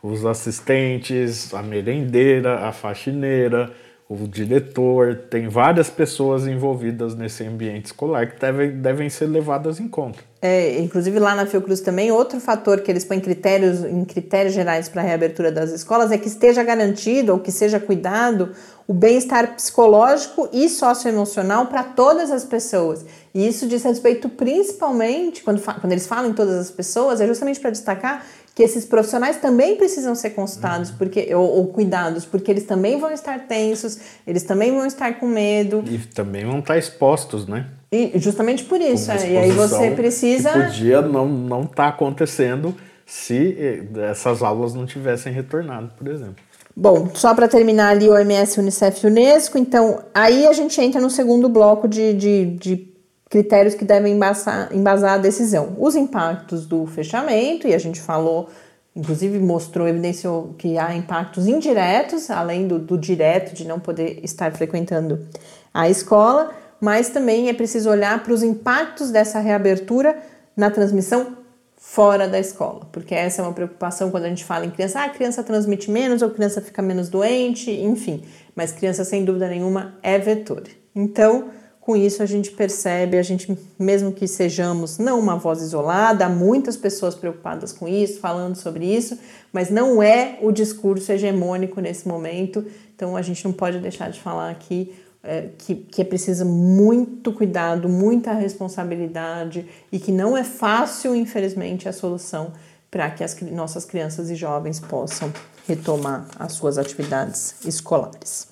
os 0.03 0.25
assistentes, 0.25 1.53
a 1.53 1.63
merendeira, 1.63 2.67
a 2.67 2.71
faxineira, 2.71 3.71
o 4.13 4.27
diretor, 4.27 5.15
tem 5.29 5.47
várias 5.47 5.89
pessoas 5.89 6.45
envolvidas 6.45 7.15
nesse 7.15 7.45
ambiente 7.45 7.85
escolar 7.85 8.29
que 8.29 8.39
devem, 8.39 8.71
devem 8.71 9.09
ser 9.09 9.27
levadas 9.27 9.79
em 9.79 9.87
conta. 9.87 10.19
É, 10.41 10.79
inclusive 10.79 11.17
lá 11.19 11.33
na 11.35 11.45
Fiocruz 11.45 11.81
também, 11.81 12.11
outro 12.11 12.39
fator 12.39 12.81
que 12.81 12.91
eles 12.91 13.05
põem 13.05 13.19
critérios, 13.19 13.85
em 13.85 14.03
critérios 14.03 14.53
gerais 14.53 14.89
para 14.89 15.01
a 15.01 15.05
reabertura 15.05 15.51
das 15.51 15.71
escolas 15.71 16.11
é 16.11 16.17
que 16.17 16.27
esteja 16.27 16.63
garantido 16.63 17.31
ou 17.31 17.39
que 17.39 17.51
seja 17.51 17.79
cuidado 17.79 18.51
o 18.87 18.93
bem-estar 18.93 19.55
psicológico 19.55 20.49
e 20.51 20.67
socioemocional 20.67 21.67
para 21.67 21.83
todas 21.83 22.31
as 22.31 22.43
pessoas. 22.43 23.05
E 23.33 23.47
isso 23.47 23.67
diz 23.67 23.83
respeito 23.83 24.27
principalmente, 24.27 25.43
quando, 25.43 25.61
quando 25.61 25.91
eles 25.91 26.07
falam 26.07 26.31
em 26.31 26.33
todas 26.33 26.55
as 26.55 26.71
pessoas, 26.71 27.21
é 27.21 27.27
justamente 27.27 27.59
para 27.59 27.69
destacar 27.69 28.25
que 28.61 28.65
esses 28.65 28.85
profissionais 28.85 29.37
também 29.37 29.75
precisam 29.75 30.13
ser 30.13 30.31
consultados 30.31 30.91
uhum. 30.91 30.97
porque 30.97 31.33
ou, 31.33 31.57
ou, 31.57 31.67
cuidados, 31.67 32.25
porque 32.25 32.51
eles 32.51 32.63
também 32.63 32.99
vão 32.99 33.11
estar 33.11 33.47
tensos, 33.47 33.97
eles 34.25 34.43
também 34.43 34.71
vão 34.71 34.85
estar 34.85 35.19
com 35.19 35.25
medo. 35.25 35.83
E 35.87 35.97
também 35.97 36.45
vão 36.45 36.59
estar 36.59 36.77
expostos, 36.77 37.47
né? 37.47 37.65
E 37.91 38.11
justamente 38.19 38.63
por 38.63 38.79
isso. 38.79 39.11
É, 39.11 39.31
e 39.31 39.37
aí 39.37 39.51
você 39.51 39.89
precisa. 39.91 40.51
Que 40.51 40.59
podia 40.65 41.01
não 41.01 41.27
não 41.27 41.65
tá 41.65 41.87
acontecendo 41.87 42.75
se 43.03 43.57
eh, 43.59 43.83
essas 44.11 44.43
aulas 44.43 44.75
não 44.75 44.85
tivessem 44.85 45.33
retornado, 45.33 45.91
por 45.97 46.07
exemplo. 46.07 46.35
Bom, 46.75 47.09
só 47.15 47.33
para 47.33 47.47
terminar 47.47 47.89
ali 47.89 48.07
o 48.07 48.13
OMS, 48.13 48.59
Unicef 48.59 49.03
e 49.03 49.07
Unesco, 49.07 49.57
então 49.57 50.03
aí 50.13 50.45
a 50.45 50.53
gente 50.53 50.79
entra 50.79 51.01
no 51.01 51.09
segundo 51.09 51.49
bloco 51.49 51.87
de, 51.87 52.13
de, 52.13 52.45
de 52.57 52.90
critérios 53.31 53.73
que 53.73 53.85
devem 53.85 54.13
embasar, 54.13 54.67
embasar 54.73 55.13
a 55.13 55.17
decisão. 55.17 55.73
Os 55.79 55.95
impactos 55.95 56.65
do 56.65 56.85
fechamento, 56.85 57.65
e 57.65 57.73
a 57.73 57.77
gente 57.77 58.01
falou, 58.01 58.49
inclusive 58.93 59.39
mostrou, 59.39 59.87
evidenciou 59.87 60.53
que 60.57 60.77
há 60.77 60.93
impactos 60.93 61.47
indiretos, 61.47 62.29
além 62.29 62.67
do, 62.67 62.77
do 62.77 62.97
direto 62.97 63.55
de 63.55 63.65
não 63.65 63.79
poder 63.79 64.19
estar 64.21 64.51
frequentando 64.51 65.25
a 65.73 65.89
escola, 65.89 66.51
mas 66.81 67.07
também 67.07 67.47
é 67.47 67.53
preciso 67.53 67.89
olhar 67.89 68.21
para 68.21 68.33
os 68.33 68.43
impactos 68.43 69.11
dessa 69.11 69.39
reabertura 69.39 70.21
na 70.55 70.69
transmissão 70.69 71.37
fora 71.77 72.27
da 72.27 72.37
escola, 72.37 72.85
porque 72.91 73.15
essa 73.15 73.41
é 73.41 73.45
uma 73.45 73.53
preocupação 73.53 74.11
quando 74.11 74.25
a 74.25 74.29
gente 74.29 74.43
fala 74.43 74.65
em 74.65 74.69
criança, 74.69 74.99
ah, 74.99 75.05
a 75.05 75.09
criança 75.09 75.41
transmite 75.41 75.89
menos 75.89 76.21
ou 76.21 76.27
a 76.27 76.31
criança 76.31 76.61
fica 76.61 76.81
menos 76.81 77.07
doente, 77.07 77.71
enfim, 77.71 78.23
mas 78.53 78.73
criança 78.73 79.05
sem 79.05 79.23
dúvida 79.23 79.47
nenhuma 79.47 79.95
é 80.03 80.19
vetor. 80.19 80.63
Então, 80.93 81.49
com 81.81 81.97
isso 81.97 82.21
a 82.21 82.27
gente 82.27 82.51
percebe, 82.51 83.17
a 83.17 83.23
gente 83.23 83.57
mesmo 83.77 84.11
que 84.11 84.27
sejamos 84.27 84.99
não 84.99 85.19
uma 85.19 85.35
voz 85.35 85.61
isolada, 85.63 86.27
há 86.27 86.29
muitas 86.29 86.77
pessoas 86.77 87.15
preocupadas 87.15 87.73
com 87.73 87.87
isso, 87.87 88.19
falando 88.19 88.55
sobre 88.55 88.85
isso, 88.85 89.17
mas 89.51 89.71
não 89.71 90.01
é 90.01 90.37
o 90.43 90.51
discurso 90.51 91.11
hegemônico 91.11 91.81
nesse 91.81 92.07
momento. 92.07 92.63
Então 92.95 93.17
a 93.17 93.21
gente 93.23 93.43
não 93.43 93.51
pode 93.51 93.79
deixar 93.79 94.11
de 94.11 94.19
falar 94.19 94.51
aqui 94.51 94.93
é, 95.23 95.49
que, 95.57 95.73
que 95.73 96.01
é 96.03 96.05
preciso 96.05 96.45
muito 96.45 97.33
cuidado, 97.33 97.89
muita 97.89 98.31
responsabilidade 98.31 99.65
e 99.91 99.99
que 99.99 100.11
não 100.11 100.37
é 100.37 100.43
fácil, 100.43 101.15
infelizmente, 101.15 101.89
a 101.89 101.93
solução 101.93 102.53
para 102.91 103.09
que 103.09 103.23
as 103.23 103.39
nossas 103.41 103.85
crianças 103.85 104.29
e 104.29 104.35
jovens 104.35 104.79
possam 104.79 105.33
retomar 105.67 106.27
as 106.37 106.53
suas 106.53 106.77
atividades 106.77 107.55
escolares. 107.65 108.50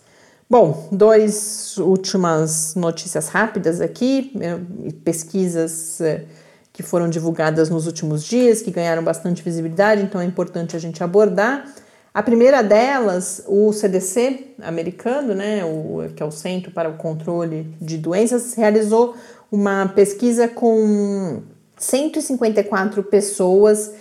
Bom, 0.52 0.90
duas 0.92 1.78
últimas 1.78 2.74
notícias 2.74 3.28
rápidas 3.28 3.80
aqui, 3.80 4.32
é, 4.42 4.58
pesquisas 5.04 6.02
é, 6.02 6.26
que 6.74 6.82
foram 6.82 7.08
divulgadas 7.08 7.70
nos 7.70 7.86
últimos 7.86 8.24
dias, 8.24 8.60
que 8.60 8.72
ganharam 8.72 9.04
bastante 9.04 9.44
visibilidade, 9.44 10.02
então 10.02 10.20
é 10.20 10.26
importante 10.26 10.76
a 10.76 10.80
gente 10.80 11.04
abordar. 11.04 11.72
A 12.12 12.24
primeira 12.24 12.64
delas, 12.64 13.44
o 13.46 13.72
CDC 13.72 14.56
americano, 14.64 15.36
né, 15.36 15.64
o, 15.64 16.12
que 16.16 16.24
é 16.24 16.26
o 16.26 16.32
Centro 16.32 16.72
para 16.72 16.90
o 16.90 16.98
Controle 16.98 17.72
de 17.80 18.00
Doenças, 18.00 18.56
realizou 18.56 19.16
uma 19.52 19.88
pesquisa 19.90 20.48
com 20.48 21.44
154 21.78 23.04
pessoas 23.04 23.92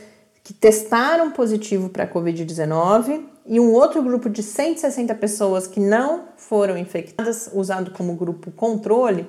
que 0.43 0.55
testaram 0.55 1.31
positivo 1.31 1.91
para 1.91 2.05
a 2.05 2.09
Covid-19 2.11 3.37
e 3.49 3.59
um 3.59 3.73
outro 3.73 4.03
grupo 4.03 4.29
de 4.29 4.43
160 4.43 5.15
pessoas 5.15 5.67
que 5.67 5.81
não 5.81 6.25
foram 6.37 6.77
infectadas, 6.77 7.51
usado 7.53 7.91
como 7.93 8.15
grupo 8.15 8.51
controle, 8.51 9.27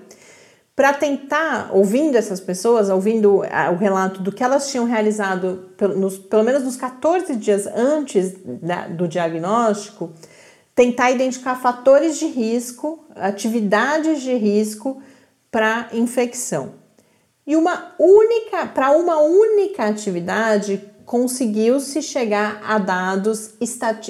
para 0.75 0.93
tentar, 0.93 1.71
ouvindo 1.73 2.15
essas 2.17 2.39
pessoas, 2.39 2.89
ouvindo 2.89 3.38
o 3.38 3.75
relato 3.75 4.21
do 4.21 4.32
que 4.32 4.43
elas 4.43 4.69
tinham 4.69 4.86
realizado, 4.86 5.71
nos, 5.97 6.17
pelo 6.17 6.43
menos 6.43 6.63
nos 6.63 6.77
14 6.77 7.36
dias 7.36 7.67
antes 7.67 8.34
da, 8.45 8.88
do 8.88 9.08
diagnóstico, 9.08 10.12
tentar 10.75 11.12
identificar 11.12 11.55
fatores 11.55 12.17
de 12.17 12.27
risco, 12.27 13.05
atividades 13.15 14.21
de 14.21 14.34
risco 14.36 15.01
para 15.51 15.89
infecção. 15.91 16.73
E 17.45 17.55
uma 17.55 17.93
única, 17.99 18.67
para 18.67 18.91
uma 18.91 19.19
única 19.19 19.86
atividade, 19.86 20.82
conseguiu-se 21.10 22.04
chegar 22.04 22.62
a 22.63 22.78
dados 22.78 23.56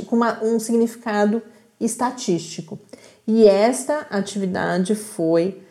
com 0.06 0.18
uma, 0.18 0.44
um 0.44 0.60
significado 0.60 1.42
estatístico. 1.80 2.78
E 3.26 3.48
esta 3.48 4.00
atividade 4.10 4.96
foi 4.96 5.62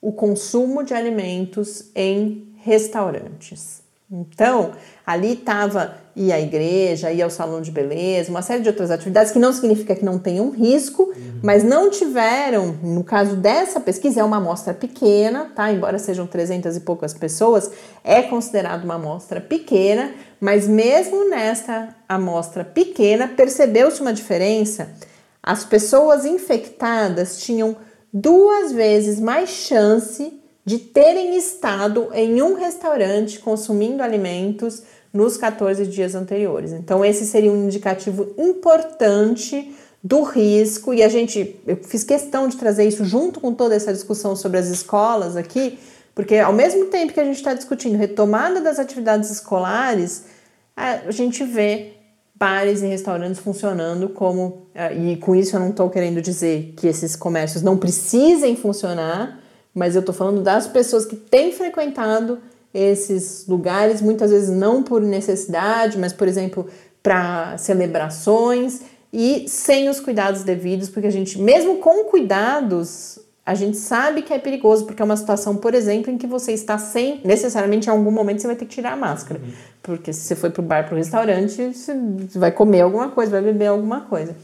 o 0.00 0.10
consumo 0.10 0.82
de 0.82 0.92
alimentos 0.92 1.84
em 1.94 2.52
restaurantes. 2.56 3.81
Então, 4.14 4.72
ali 5.06 5.32
estava 5.32 5.94
ir 6.14 6.30
à 6.30 6.38
igreja, 6.38 7.10
ir 7.10 7.22
ao 7.22 7.30
salão 7.30 7.62
de 7.62 7.70
beleza, 7.70 8.30
uma 8.30 8.42
série 8.42 8.60
de 8.60 8.68
outras 8.68 8.90
atividades 8.90 9.32
que 9.32 9.38
não 9.38 9.54
significa 9.54 9.94
que 9.94 10.04
não 10.04 10.18
tenham 10.18 10.50
risco, 10.50 11.04
uhum. 11.04 11.40
mas 11.42 11.64
não 11.64 11.88
tiveram, 11.88 12.76
no 12.82 13.02
caso 13.02 13.36
dessa 13.36 13.80
pesquisa, 13.80 14.20
é 14.20 14.24
uma 14.24 14.36
amostra 14.36 14.74
pequena, 14.74 15.50
tá? 15.56 15.72
Embora 15.72 15.98
sejam 15.98 16.26
300 16.26 16.76
e 16.76 16.80
poucas 16.80 17.14
pessoas, 17.14 17.70
é 18.04 18.20
considerado 18.20 18.84
uma 18.84 18.96
amostra 18.96 19.40
pequena, 19.40 20.12
mas 20.38 20.68
mesmo 20.68 21.30
nesta 21.30 21.96
amostra 22.06 22.66
pequena, 22.66 23.26
percebeu-se 23.28 24.02
uma 24.02 24.12
diferença. 24.12 24.90
As 25.42 25.64
pessoas 25.64 26.26
infectadas 26.26 27.38
tinham 27.40 27.74
duas 28.12 28.72
vezes 28.72 29.18
mais 29.18 29.48
chance 29.48 30.41
de 30.64 30.78
terem 30.78 31.36
estado 31.36 32.08
em 32.14 32.40
um 32.42 32.54
restaurante 32.54 33.38
consumindo 33.38 34.02
alimentos 34.02 34.82
nos 35.12 35.36
14 35.36 35.86
dias 35.86 36.14
anteriores. 36.14 36.72
Então, 36.72 37.04
esse 37.04 37.26
seria 37.26 37.52
um 37.52 37.64
indicativo 37.64 38.32
importante 38.38 39.74
do 40.02 40.22
risco, 40.22 40.92
e 40.92 41.02
a 41.02 41.08
gente, 41.08 41.60
eu 41.64 41.76
fiz 41.76 42.02
questão 42.02 42.48
de 42.48 42.56
trazer 42.56 42.84
isso 42.84 43.04
junto 43.04 43.40
com 43.40 43.54
toda 43.54 43.74
essa 43.74 43.92
discussão 43.92 44.34
sobre 44.34 44.58
as 44.58 44.66
escolas 44.66 45.36
aqui, 45.36 45.78
porque 46.12 46.36
ao 46.38 46.52
mesmo 46.52 46.86
tempo 46.86 47.12
que 47.12 47.20
a 47.20 47.24
gente 47.24 47.36
está 47.36 47.54
discutindo 47.54 47.96
retomada 47.96 48.60
das 48.60 48.80
atividades 48.80 49.30
escolares, 49.30 50.24
a 50.76 51.10
gente 51.10 51.44
vê 51.44 51.92
bares 52.34 52.82
e 52.82 52.86
restaurantes 52.86 53.40
funcionando 53.40 54.08
como. 54.08 54.66
Eh, 54.74 55.12
e 55.12 55.16
com 55.16 55.36
isso 55.36 55.54
eu 55.54 55.60
não 55.60 55.70
estou 55.70 55.88
querendo 55.88 56.20
dizer 56.20 56.74
que 56.76 56.88
esses 56.88 57.14
comércios 57.14 57.62
não 57.62 57.76
precisem 57.76 58.56
funcionar, 58.56 59.41
mas 59.74 59.94
eu 59.94 60.00
estou 60.00 60.14
falando 60.14 60.42
das 60.42 60.66
pessoas 60.66 61.04
que 61.04 61.16
têm 61.16 61.52
frequentado 61.52 62.38
esses 62.74 63.46
lugares, 63.46 64.00
muitas 64.00 64.30
vezes 64.30 64.50
não 64.50 64.82
por 64.82 65.00
necessidade, 65.02 65.98
mas, 65.98 66.12
por 66.12 66.26
exemplo, 66.26 66.66
para 67.02 67.56
celebrações 67.58 68.82
e 69.12 69.46
sem 69.48 69.88
os 69.88 70.00
cuidados 70.00 70.42
devidos, 70.42 70.88
porque 70.88 71.06
a 71.06 71.10
gente, 71.10 71.38
mesmo 71.38 71.76
com 71.76 72.04
cuidados, 72.04 73.18
a 73.44 73.54
gente 73.54 73.76
sabe 73.76 74.22
que 74.22 74.32
é 74.32 74.38
perigoso, 74.38 74.86
porque 74.86 75.02
é 75.02 75.04
uma 75.04 75.16
situação, 75.16 75.56
por 75.56 75.74
exemplo, 75.74 76.10
em 76.10 76.16
que 76.16 76.26
você 76.26 76.52
está 76.52 76.78
sem, 76.78 77.20
necessariamente 77.24 77.88
em 77.88 77.90
algum 77.90 78.10
momento 78.10 78.40
você 78.40 78.46
vai 78.46 78.56
ter 78.56 78.64
que 78.64 78.74
tirar 78.74 78.92
a 78.92 78.96
máscara. 78.96 79.40
Uhum. 79.40 79.52
Porque 79.82 80.12
se 80.12 80.20
você 80.20 80.36
foi 80.36 80.48
para 80.48 80.60
o 80.60 80.64
bar, 80.64 80.84
para 80.86 80.94
o 80.94 80.96
restaurante, 80.96 81.74
você 81.74 81.94
vai 82.38 82.52
comer 82.52 82.82
alguma 82.82 83.10
coisa, 83.10 83.32
vai 83.32 83.42
beber 83.42 83.66
alguma 83.66 84.02
coisa. 84.02 84.36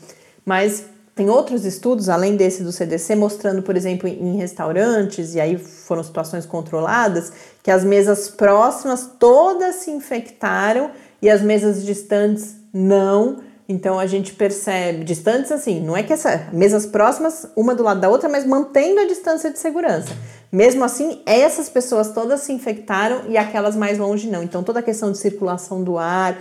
Mas 0.45 0.85
tem 1.19 1.29
outros 1.29 1.65
estudos, 1.65 2.09
além 2.09 2.37
desse 2.37 2.63
do 2.63 2.71
CDC, 2.71 3.17
mostrando, 3.17 3.61
por 3.61 3.77
exemplo, 3.77 4.09
em 4.09 4.37
restaurantes, 4.37 5.35
e 5.35 5.41
aí 5.41 5.59
foram 5.59 6.01
situações 6.01 6.47
controladas, 6.47 7.33
que 7.61 7.73
as 7.73 7.83
mesas 7.83 8.29
próximas 8.29 9.11
todas 9.19 9.75
se 9.75 9.91
infectaram 9.91 10.93
e 11.21 11.29
as 11.29 11.43
mesas 11.43 11.85
distantes 11.85 12.55
não. 12.73 13.39
Então 13.69 13.99
a 13.99 14.07
gente 14.07 14.33
percebe, 14.33 15.03
distantes 15.03 15.51
assim, 15.51 15.81
não 15.81 15.97
é 15.97 16.05
que 16.05 16.13
essas 16.13 16.53
mesas 16.53 16.87
próximas, 16.87 17.49
uma 17.57 17.75
do 17.75 17.83
lado 17.83 18.01
da 18.01 18.09
outra, 18.09 18.29
mas 18.29 18.47
mantendo 18.47 19.01
a 19.01 19.05
distância 19.05 19.51
de 19.51 19.59
segurança. 19.59 20.11
Mesmo 20.53 20.85
assim, 20.85 21.21
essas 21.27 21.69
pessoas 21.69 22.13
todas 22.13 22.43
se 22.43 22.53
infectaram 22.53 23.23
e 23.29 23.37
aquelas 23.37 23.75
mais 23.75 23.99
longe 23.99 24.31
não. 24.31 24.43
Então 24.45 24.63
toda 24.63 24.79
a 24.79 24.83
questão 24.85 25.11
de 25.11 25.19
circulação 25.19 25.83
do 25.83 25.99
ar, 25.99 26.39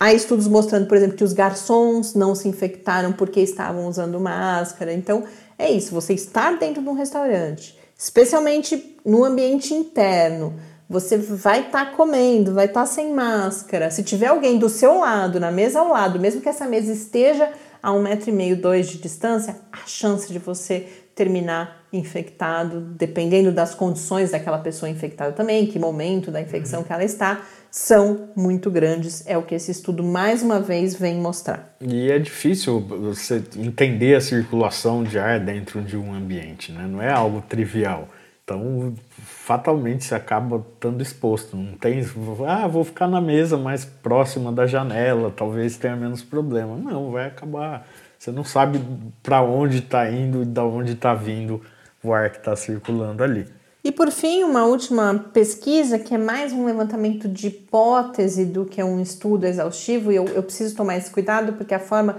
há 0.00 0.14
estudos 0.14 0.48
mostrando, 0.48 0.86
por 0.86 0.96
exemplo, 0.96 1.16
que 1.16 1.22
os 1.22 1.34
garçons 1.34 2.14
não 2.14 2.34
se 2.34 2.48
infectaram 2.48 3.12
porque 3.12 3.40
estavam 3.40 3.86
usando 3.86 4.18
máscara. 4.18 4.94
Então 4.94 5.24
é 5.58 5.70
isso, 5.70 5.92
você 5.92 6.14
estar 6.14 6.56
dentro 6.58 6.82
de 6.82 6.88
um 6.88 6.94
restaurante, 6.94 7.78
especialmente 7.96 8.96
no 9.04 9.22
ambiente 9.22 9.74
interno, 9.74 10.54
você 10.88 11.18
vai 11.18 11.66
estar 11.66 11.90
tá 11.90 11.92
comendo, 11.92 12.54
vai 12.54 12.64
estar 12.64 12.80
tá 12.80 12.86
sem 12.86 13.12
máscara. 13.12 13.90
Se 13.90 14.02
tiver 14.02 14.28
alguém 14.28 14.58
do 14.58 14.70
seu 14.70 14.98
lado, 14.98 15.38
na 15.38 15.52
mesa 15.52 15.80
ao 15.80 15.88
lado, 15.88 16.18
mesmo 16.18 16.40
que 16.40 16.48
essa 16.48 16.66
mesa 16.66 16.90
esteja 16.90 17.52
a 17.82 17.92
um 17.92 18.02
metro 18.02 18.30
e 18.30 18.32
meio, 18.32 18.56
dois 18.56 18.88
de 18.88 18.98
distância, 18.98 19.56
a 19.70 19.86
chance 19.86 20.32
de 20.32 20.38
você 20.38 20.88
terminar 21.20 21.84
infectado, 21.92 22.80
dependendo 22.80 23.52
das 23.52 23.74
condições 23.74 24.30
daquela 24.30 24.56
pessoa 24.56 24.88
infectada 24.88 25.32
também, 25.32 25.66
que 25.66 25.78
momento 25.78 26.30
da 26.30 26.40
infecção 26.40 26.82
que 26.82 26.90
ela 26.90 27.04
está, 27.04 27.42
são 27.70 28.30
muito 28.34 28.70
grandes. 28.70 29.26
É 29.26 29.36
o 29.36 29.42
que 29.42 29.54
esse 29.54 29.70
estudo 29.70 30.02
mais 30.02 30.42
uma 30.42 30.60
vez 30.60 30.94
vem 30.94 31.16
mostrar. 31.16 31.76
E 31.78 32.10
é 32.10 32.18
difícil 32.18 32.80
você 32.80 33.44
entender 33.58 34.14
a 34.14 34.20
circulação 34.22 35.04
de 35.04 35.18
ar 35.18 35.38
dentro 35.38 35.82
de 35.82 35.94
um 35.94 36.14
ambiente, 36.14 36.72
né? 36.72 36.88
Não 36.90 37.02
é 37.02 37.12
algo 37.12 37.42
trivial. 37.46 38.08
Então, 38.42 38.94
fatalmente 39.22 40.04
você 40.04 40.14
acaba 40.14 40.64
estando 40.74 41.02
exposto. 41.02 41.54
Não 41.54 41.74
tem, 41.74 42.02
ah, 42.48 42.66
vou 42.66 42.82
ficar 42.82 43.08
na 43.08 43.20
mesa 43.20 43.58
mais 43.58 43.84
próxima 43.84 44.50
da 44.50 44.66
janela, 44.66 45.30
talvez 45.36 45.76
tenha 45.76 45.94
menos 45.94 46.22
problema. 46.22 46.76
Não, 46.76 47.10
vai 47.10 47.26
acabar. 47.26 47.86
Você 48.20 48.30
não 48.30 48.44
sabe 48.44 48.78
para 49.22 49.40
onde 49.40 49.78
está 49.78 50.10
indo 50.10 50.42
e 50.42 50.44
da 50.44 50.62
onde 50.62 50.92
está 50.92 51.14
vindo 51.14 51.62
o 52.04 52.12
ar 52.12 52.28
que 52.28 52.36
está 52.36 52.54
circulando 52.54 53.24
ali. 53.24 53.46
E 53.82 53.90
por 53.90 54.10
fim, 54.10 54.44
uma 54.44 54.66
última 54.66 55.30
pesquisa 55.32 55.98
que 55.98 56.14
é 56.14 56.18
mais 56.18 56.52
um 56.52 56.66
levantamento 56.66 57.26
de 57.26 57.46
hipótese 57.46 58.44
do 58.44 58.66
que 58.66 58.82
um 58.82 59.00
estudo 59.00 59.46
exaustivo, 59.46 60.12
e 60.12 60.16
eu, 60.16 60.26
eu 60.26 60.42
preciso 60.42 60.76
tomar 60.76 60.98
esse 60.98 61.10
cuidado 61.10 61.54
porque 61.54 61.72
a 61.72 61.78
forma 61.78 62.18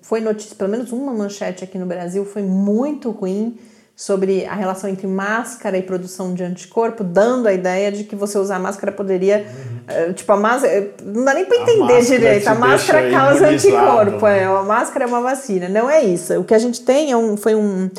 foi 0.00 0.22
notícia, 0.22 0.56
pelo 0.56 0.70
menos 0.70 0.90
uma 0.90 1.12
manchete 1.12 1.64
aqui 1.64 1.76
no 1.76 1.84
Brasil, 1.84 2.24
foi 2.24 2.40
muito 2.40 3.10
ruim 3.10 3.58
sobre 4.00 4.46
a 4.46 4.54
relação 4.54 4.88
entre 4.88 5.06
máscara 5.06 5.76
e 5.76 5.82
produção 5.82 6.32
de 6.32 6.42
anticorpo, 6.42 7.04
dando 7.04 7.46
a 7.46 7.52
ideia 7.52 7.92
de 7.92 8.04
que 8.04 8.16
você 8.16 8.38
usar 8.38 8.58
máscara 8.58 8.90
poderia. 8.90 9.44
Uhum. 9.46 10.14
tipo, 10.14 10.32
a 10.32 10.38
máscara. 10.38 10.90
Não 11.04 11.22
dá 11.22 11.34
nem 11.34 11.44
para 11.44 11.58
entender 11.58 12.02
direito. 12.06 12.48
A 12.48 12.54
máscara 12.54 13.10
causa 13.10 13.48
anticorpo. 13.48 14.24
Né? 14.24 14.38
É, 14.38 14.44
a 14.46 14.62
máscara 14.62 15.04
é 15.04 15.06
uma 15.06 15.20
vacina. 15.20 15.68
Não 15.68 15.90
é 15.90 16.02
isso. 16.02 16.32
O 16.40 16.44
que 16.44 16.54
a 16.54 16.58
gente 16.58 16.80
tem 16.80 17.12
é 17.12 17.16
um, 17.16 17.36
foi 17.36 17.54
um, 17.54 17.90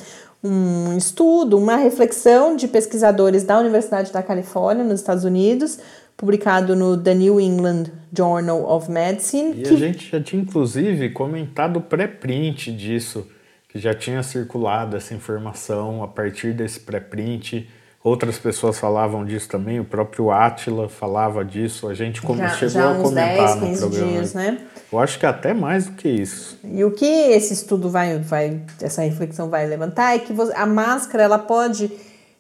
um 0.43 0.97
estudo, 0.97 1.55
uma 1.55 1.75
reflexão 1.75 2.55
de 2.55 2.67
pesquisadores 2.67 3.43
da 3.43 3.59
Universidade 3.59 4.11
da 4.11 4.23
Califórnia, 4.23 4.83
nos 4.83 5.01
Estados 5.01 5.23
Unidos, 5.23 5.77
publicado 6.17 6.75
no 6.75 6.97
The 6.97 7.13
New 7.13 7.39
England 7.39 7.91
Journal 8.11 8.67
of 8.67 8.89
Medicine. 8.89 9.51
E 9.51 9.61
que... 9.61 9.75
a 9.75 9.77
gente 9.77 10.09
já 10.09 10.19
tinha, 10.19 10.41
inclusive, 10.41 11.11
comentado 11.11 11.79
pré-print 11.79 12.71
disso 12.71 13.27
que 13.71 13.79
já 13.79 13.93
tinha 13.93 14.21
circulado 14.21 14.97
essa 14.97 15.13
informação 15.13 16.03
a 16.03 16.07
partir 16.07 16.53
desse 16.53 16.81
pré-print. 16.81 17.69
Outras 18.03 18.37
pessoas 18.37 18.79
falavam 18.79 19.23
disso 19.23 19.47
também, 19.47 19.79
o 19.79 19.85
próprio 19.85 20.31
Atila 20.31 20.89
falava 20.89 21.45
disso, 21.45 21.87
a 21.87 21.93
gente 21.93 22.21
como 22.21 22.39
já, 22.39 22.49
chegou 22.49 22.81
já 22.81 22.91
a 22.91 22.95
comentar 22.95 23.59
10, 23.59 23.81
no 23.81 23.87
programa. 23.87 24.11
Dias, 24.11 24.33
né? 24.33 24.57
Eu 24.91 24.99
acho 24.99 25.19
que 25.19 25.25
até 25.25 25.53
mais 25.53 25.85
do 25.85 25.93
que 25.93 26.09
isso. 26.09 26.59
E 26.63 26.83
o 26.83 26.91
que 26.91 27.05
esse 27.05 27.53
estudo 27.53 27.89
vai, 27.89 28.17
vai 28.17 28.59
essa 28.81 29.03
reflexão 29.03 29.49
vai 29.49 29.67
levantar 29.67 30.15
é 30.15 30.19
que 30.19 30.33
a 30.55 30.65
máscara 30.65 31.23
ela 31.23 31.37
pode 31.37 31.91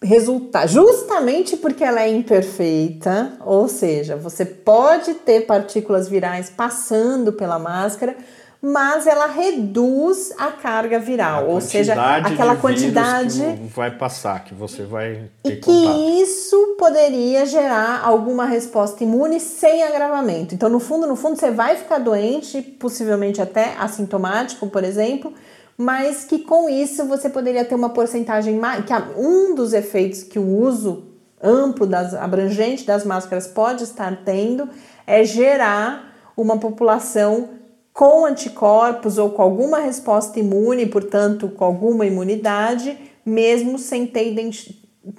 resultar 0.03 0.65
justamente 0.65 1.55
porque 1.55 1.83
ela 1.83 2.01
é 2.01 2.09
imperfeita, 2.09 3.33
ou 3.45 3.67
seja, 3.67 4.15
você 4.15 4.43
pode 4.43 5.13
ter 5.13 5.41
partículas 5.41 6.09
virais 6.09 6.49
passando 6.49 7.31
pela 7.31 7.59
máscara, 7.59 8.15
mas 8.61 9.07
ela 9.07 9.25
reduz 9.25 10.31
a 10.37 10.51
carga 10.51 10.99
viral, 10.99 11.45
a 11.45 11.47
ou 11.47 11.59
seja, 11.59 11.93
aquela 11.93 12.55
quantidade 12.55 13.41
que 13.41 13.73
vai 13.73 13.89
passar, 13.89 14.43
que 14.43 14.53
você 14.53 14.83
vai 14.83 15.29
ter 15.41 15.53
e 15.53 15.55
que 15.57 16.21
isso 16.21 16.75
poderia 16.77 17.43
gerar 17.45 18.01
alguma 18.03 18.45
resposta 18.45 19.03
imune 19.03 19.39
sem 19.39 19.81
agravamento. 19.81 20.53
Então, 20.53 20.69
no 20.69 20.79
fundo, 20.79 21.07
no 21.07 21.15
fundo, 21.15 21.39
você 21.39 21.49
vai 21.49 21.75
ficar 21.75 21.97
doente, 21.97 22.61
possivelmente 22.61 23.41
até 23.41 23.73
assintomático, 23.79 24.67
por 24.67 24.83
exemplo, 24.83 25.33
mas 25.75 26.23
que 26.23 26.37
com 26.37 26.69
isso 26.69 27.05
você 27.05 27.29
poderia 27.29 27.65
ter 27.65 27.73
uma 27.73 27.89
porcentagem 27.89 28.61
que 28.85 29.19
um 29.19 29.55
dos 29.55 29.73
efeitos 29.73 30.21
que 30.21 30.37
o 30.37 30.47
uso 30.47 31.05
amplo 31.41 31.87
das 31.87 32.13
abrangente 32.13 32.85
das 32.85 33.03
máscaras 33.03 33.47
pode 33.47 33.83
estar 33.85 34.21
tendo 34.23 34.69
é 35.07 35.23
gerar 35.23 36.13
uma 36.37 36.59
população 36.59 37.60
com 37.93 38.25
anticorpos 38.25 39.17
ou 39.17 39.31
com 39.31 39.41
alguma 39.41 39.79
resposta 39.79 40.39
imune, 40.39 40.85
portanto, 40.85 41.49
com 41.49 41.65
alguma 41.65 42.05
imunidade, 42.05 42.97
mesmo 43.25 43.77
sem 43.77 44.07
ter 44.07 44.33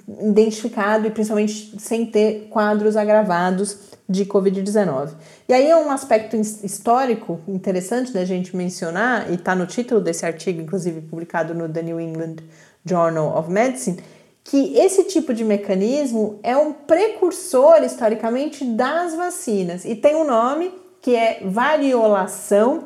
identificado 0.07 1.07
e 1.07 1.11
principalmente 1.11 1.75
sem 1.79 2.05
ter 2.05 2.47
quadros 2.49 2.97
agravados 2.97 3.77
de 4.09 4.25
Covid-19. 4.25 5.11
E 5.47 5.53
aí 5.53 5.69
é 5.69 5.77
um 5.77 5.91
aspecto 5.91 6.35
histórico 6.35 7.39
interessante 7.47 8.11
da 8.11 8.25
gente 8.25 8.55
mencionar, 8.55 9.31
e 9.31 9.35
está 9.35 9.55
no 9.55 9.65
título 9.65 10.01
desse 10.01 10.25
artigo, 10.25 10.61
inclusive 10.61 11.01
publicado 11.01 11.53
no 11.53 11.69
The 11.69 11.83
New 11.83 11.99
England 11.99 12.37
Journal 12.85 13.37
of 13.37 13.49
Medicine, 13.49 13.99
que 14.43 14.77
esse 14.77 15.05
tipo 15.05 15.33
de 15.33 15.45
mecanismo 15.45 16.37
é 16.43 16.57
um 16.57 16.73
precursor 16.73 17.81
historicamente 17.83 18.65
das 18.65 19.15
vacinas 19.15 19.85
e 19.85 19.95
tem 19.95 20.15
um 20.15 20.25
nome 20.25 20.82
que 21.03 21.15
é 21.15 21.41
variolação. 21.43 22.85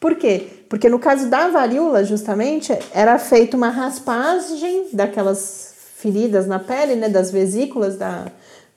Por 0.00 0.16
quê? 0.16 0.48
Porque 0.68 0.88
no 0.88 0.98
caso 0.98 1.28
da 1.28 1.48
varíola, 1.48 2.02
justamente, 2.02 2.76
era 2.92 3.18
feita 3.18 3.56
uma 3.56 3.68
raspagem 3.68 4.86
daquelas 4.92 5.74
feridas 5.96 6.46
na 6.46 6.58
pele, 6.58 6.96
né, 6.96 7.08
das 7.08 7.30
vesículas 7.30 7.96
da, 7.96 8.26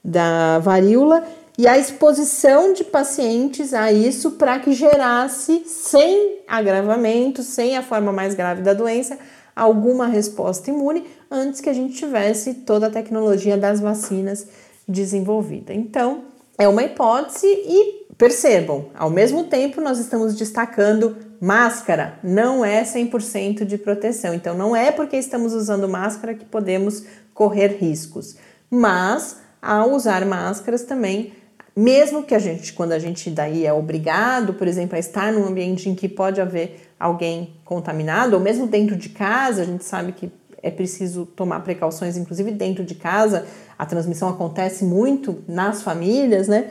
da 0.04 0.58
varíola, 0.58 1.24
e 1.56 1.66
a 1.66 1.78
exposição 1.78 2.72
de 2.72 2.84
pacientes 2.84 3.72
a 3.72 3.92
isso 3.92 4.32
para 4.32 4.58
que 4.58 4.72
gerasse, 4.72 5.62
sem 5.66 6.40
agravamento, 6.46 7.42
sem 7.42 7.76
a 7.76 7.82
forma 7.82 8.12
mais 8.12 8.34
grave 8.34 8.62
da 8.62 8.74
doença, 8.74 9.18
alguma 9.54 10.06
resposta 10.06 10.70
imune 10.70 11.06
antes 11.30 11.60
que 11.60 11.68
a 11.68 11.74
gente 11.74 11.94
tivesse 11.94 12.54
toda 12.54 12.88
a 12.88 12.90
tecnologia 12.90 13.56
das 13.56 13.80
vacinas 13.80 14.46
desenvolvida. 14.86 15.72
Então, 15.72 16.24
é 16.58 16.68
uma 16.68 16.82
hipótese 16.82 17.46
e 17.46 18.01
Percebam, 18.22 18.86
ao 18.94 19.10
mesmo 19.10 19.42
tempo 19.42 19.80
nós 19.80 19.98
estamos 19.98 20.36
destacando 20.36 21.16
máscara, 21.40 22.20
não 22.22 22.64
é 22.64 22.84
100% 22.84 23.64
de 23.64 23.76
proteção. 23.76 24.32
Então 24.32 24.56
não 24.56 24.76
é 24.76 24.92
porque 24.92 25.16
estamos 25.16 25.52
usando 25.52 25.88
máscara 25.88 26.32
que 26.32 26.44
podemos 26.44 27.02
correr 27.34 27.78
riscos. 27.80 28.36
Mas 28.70 29.38
ao 29.60 29.90
usar 29.90 30.24
máscaras 30.24 30.84
também, 30.84 31.32
mesmo 31.74 32.22
que 32.22 32.32
a 32.32 32.38
gente, 32.38 32.72
quando 32.74 32.92
a 32.92 32.98
gente 33.00 33.28
daí 33.28 33.66
é 33.66 33.72
obrigado, 33.72 34.54
por 34.54 34.68
exemplo, 34.68 34.94
a 34.94 35.00
estar 35.00 35.32
num 35.32 35.44
ambiente 35.44 35.88
em 35.88 35.94
que 35.96 36.08
pode 36.08 36.40
haver 36.40 36.92
alguém 37.00 37.54
contaminado, 37.64 38.34
ou 38.34 38.40
mesmo 38.40 38.68
dentro 38.68 38.94
de 38.94 39.08
casa, 39.08 39.62
a 39.62 39.64
gente 39.64 39.82
sabe 39.82 40.12
que 40.12 40.30
é 40.62 40.70
preciso 40.70 41.26
tomar 41.26 41.58
precauções, 41.64 42.16
inclusive 42.16 42.52
dentro 42.52 42.84
de 42.84 42.94
casa, 42.94 43.44
a 43.76 43.84
transmissão 43.84 44.28
acontece 44.28 44.84
muito 44.84 45.42
nas 45.48 45.82
famílias, 45.82 46.46
né? 46.46 46.70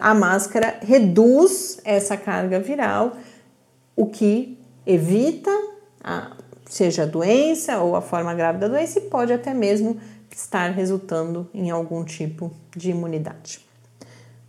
A 0.00 0.14
máscara 0.14 0.78
reduz 0.80 1.78
essa 1.84 2.16
carga 2.16 2.58
viral, 2.58 3.16
o 3.94 4.06
que 4.06 4.58
evita 4.86 5.50
a, 6.02 6.36
seja 6.66 7.02
a 7.02 7.06
doença 7.06 7.78
ou 7.80 7.94
a 7.94 8.00
forma 8.00 8.34
grave 8.34 8.58
da 8.58 8.68
doença 8.68 8.98
e 8.98 9.02
pode 9.02 9.32
até 9.32 9.52
mesmo 9.52 9.98
estar 10.34 10.70
resultando 10.70 11.48
em 11.52 11.70
algum 11.70 12.04
tipo 12.04 12.52
de 12.76 12.90
imunidade. 12.90 13.66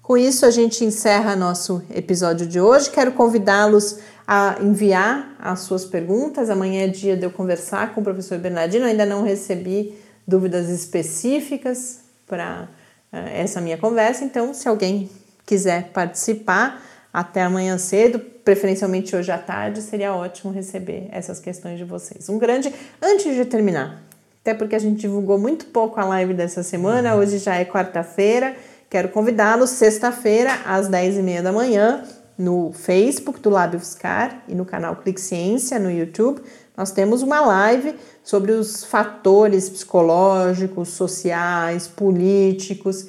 Com 0.02 0.18
isso, 0.18 0.46
a 0.46 0.50
gente 0.50 0.84
encerra 0.84 1.36
nosso 1.36 1.84
episódio 1.94 2.48
de 2.48 2.60
hoje. 2.60 2.90
Quero 2.90 3.12
convidá-los 3.12 4.00
a 4.28 4.58
enviar 4.62 5.36
as 5.40 5.60
suas 5.60 5.86
perguntas. 5.86 6.50
Amanhã 6.50 6.84
é 6.84 6.88
dia 6.88 7.16
de 7.16 7.26
eu 7.26 7.32
conversar 7.32 7.94
com 7.94 8.02
o 8.02 8.04
professor 8.04 8.40
Bernardino. 8.40 8.86
ainda 8.86 9.06
não 9.06 9.24
recebi 9.24 9.94
dúvidas 10.28 10.70
específicas 10.70 12.00
para 12.26 12.64
eh, 12.64 12.79
essa 13.12 13.60
minha 13.60 13.78
conversa. 13.78 14.24
Então, 14.24 14.54
se 14.54 14.68
alguém 14.68 15.10
quiser 15.46 15.90
participar 15.92 16.82
até 17.12 17.42
amanhã 17.42 17.78
cedo, 17.78 18.20
preferencialmente 18.20 19.16
hoje 19.16 19.32
à 19.32 19.38
tarde, 19.38 19.82
seria 19.82 20.14
ótimo 20.14 20.54
receber 20.54 21.08
essas 21.12 21.40
questões 21.40 21.78
de 21.78 21.84
vocês. 21.84 22.30
Um 22.30 22.38
grande. 22.38 22.74
Antes 23.02 23.36
de 23.36 23.46
terminar, 23.46 24.02
até 24.42 24.54
porque 24.54 24.76
a 24.76 24.80
gente 24.80 25.02
divulgou 25.02 25.38
muito 25.38 25.66
pouco 25.66 26.00
a 26.00 26.06
live 26.06 26.34
dessa 26.34 26.64
semana, 26.64 27.16
hoje 27.16 27.40
já 27.40 27.56
é 27.56 27.66
quarta-feira. 27.66 28.56
Quero 28.90 29.10
convidá-los 29.10 29.70
sexta-feira, 29.72 30.52
às 30.66 30.90
10h30 30.90 31.42
da 31.42 31.52
manhã, 31.52 32.04
no 32.40 32.72
Facebook 32.72 33.42
do 33.42 33.50
Lábio 33.50 33.82
Fiscar 33.82 34.44
e 34.48 34.56
no 34.56 34.64
canal 34.64 34.96
Clique 34.96 35.20
Ciência 35.20 35.78
no 35.78 35.92
YouTube. 35.92 36.42
Nós 36.78 36.90
temos 36.92 37.22
uma 37.22 37.42
live 37.42 37.94
sobre 38.24 38.54
os 38.54 38.86
fatores 38.86 39.68
psicológicos, 39.68 40.88
sociais, 40.88 41.86
políticos 41.90 43.08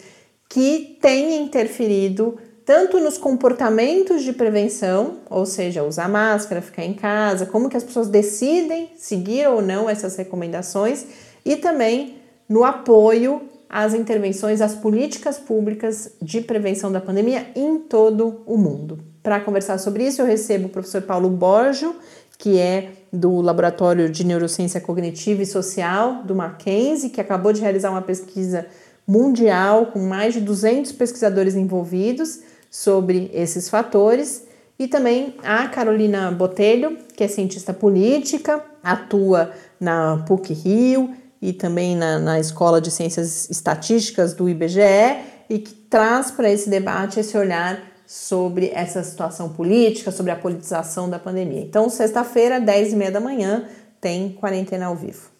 que 0.48 0.98
têm 1.00 1.40
interferido 1.40 2.36
tanto 2.66 2.98
nos 2.98 3.16
comportamentos 3.16 4.22
de 4.22 4.32
prevenção, 4.32 5.18
ou 5.30 5.46
seja, 5.46 5.84
usar 5.84 6.08
máscara, 6.08 6.60
ficar 6.60 6.84
em 6.84 6.94
casa, 6.94 7.46
como 7.46 7.68
que 7.68 7.76
as 7.76 7.84
pessoas 7.84 8.08
decidem 8.08 8.90
seguir 8.96 9.48
ou 9.48 9.62
não 9.62 9.88
essas 9.88 10.16
recomendações 10.16 11.06
e 11.44 11.56
também 11.56 12.16
no 12.48 12.64
apoio 12.64 13.42
às 13.70 13.94
intervenções, 13.94 14.60
às 14.60 14.74
políticas 14.74 15.38
públicas 15.38 16.10
de 16.20 16.40
prevenção 16.40 16.90
da 16.90 17.00
pandemia 17.00 17.46
em 17.54 17.78
todo 17.78 18.42
o 18.44 18.58
mundo. 18.58 18.98
Para 19.22 19.38
conversar 19.38 19.78
sobre 19.78 20.04
isso, 20.04 20.20
eu 20.20 20.26
recebo 20.26 20.66
o 20.66 20.70
professor 20.70 21.02
Paulo 21.02 21.30
Borjo, 21.30 21.94
que 22.36 22.58
é 22.58 22.90
do 23.12 23.40
Laboratório 23.40 24.10
de 24.10 24.24
Neurociência 24.24 24.80
Cognitiva 24.80 25.42
e 25.42 25.46
Social 25.46 26.24
do 26.24 26.34
Mackenzie, 26.34 27.10
que 27.10 27.20
acabou 27.20 27.52
de 27.52 27.60
realizar 27.60 27.90
uma 27.90 28.02
pesquisa 28.02 28.66
mundial 29.06 29.86
com 29.86 30.00
mais 30.00 30.34
de 30.34 30.40
200 30.40 30.90
pesquisadores 30.92 31.54
envolvidos 31.54 32.40
sobre 32.68 33.30
esses 33.32 33.68
fatores. 33.68 34.46
E 34.78 34.88
também 34.88 35.34
a 35.44 35.68
Carolina 35.68 36.30
Botelho, 36.32 36.96
que 37.14 37.22
é 37.22 37.28
cientista 37.28 37.72
política, 37.72 38.64
atua 38.82 39.52
na 39.78 40.24
PUC 40.26 40.54
Rio 40.54 41.10
e 41.40 41.52
também 41.52 41.96
na, 41.96 42.18
na 42.18 42.38
Escola 42.38 42.80
de 42.80 42.90
Ciências 42.90 43.48
Estatísticas 43.48 44.34
do 44.34 44.48
IBGE 44.48 45.18
e 45.48 45.58
que 45.58 45.72
traz 45.72 46.30
para 46.30 46.50
esse 46.50 46.68
debate 46.68 47.20
esse 47.20 47.36
olhar 47.36 47.80
sobre 48.06 48.70
essa 48.74 49.02
situação 49.02 49.50
política, 49.50 50.10
sobre 50.10 50.32
a 50.32 50.36
politização 50.36 51.08
da 51.08 51.18
pandemia. 51.18 51.60
Então, 51.60 51.88
sexta-feira, 51.88 52.60
10 52.60 52.92
e 52.92 52.96
meia 52.96 53.10
da 53.10 53.20
manhã, 53.20 53.64
tem 54.00 54.32
quarentena 54.32 54.86
ao 54.86 54.96
vivo. 54.96 55.30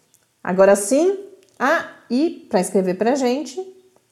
Agora 0.43 0.75
sim, 0.75 1.19
ah, 1.59 1.85
e 2.09 2.47
para 2.49 2.59
escrever 2.59 2.95
para 2.95 3.11
a 3.11 3.15
gente, 3.15 3.61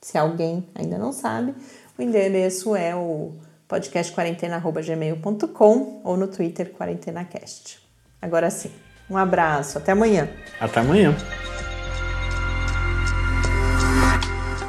se 0.02 0.18
alguém 0.18 0.68
ainda 0.76 0.98
não 0.98 1.12
sabe, 1.12 1.54
o 1.98 2.02
endereço 2.02 2.76
é 2.76 2.96
o 2.96 3.34
podcastquarentena.gmail.com 3.68 6.02
ou 6.04 6.18
no 6.18 6.28
Twitter 6.28 6.72
QuarentenaCast. 6.72 7.80
Agora 8.22 8.50
sim, 8.50 8.72
um 9.10 9.16
abraço, 9.18 9.78
até 9.78 9.94
amanhã. 9.94 10.30
Até 10.60 10.82
amanhã. 10.82 11.16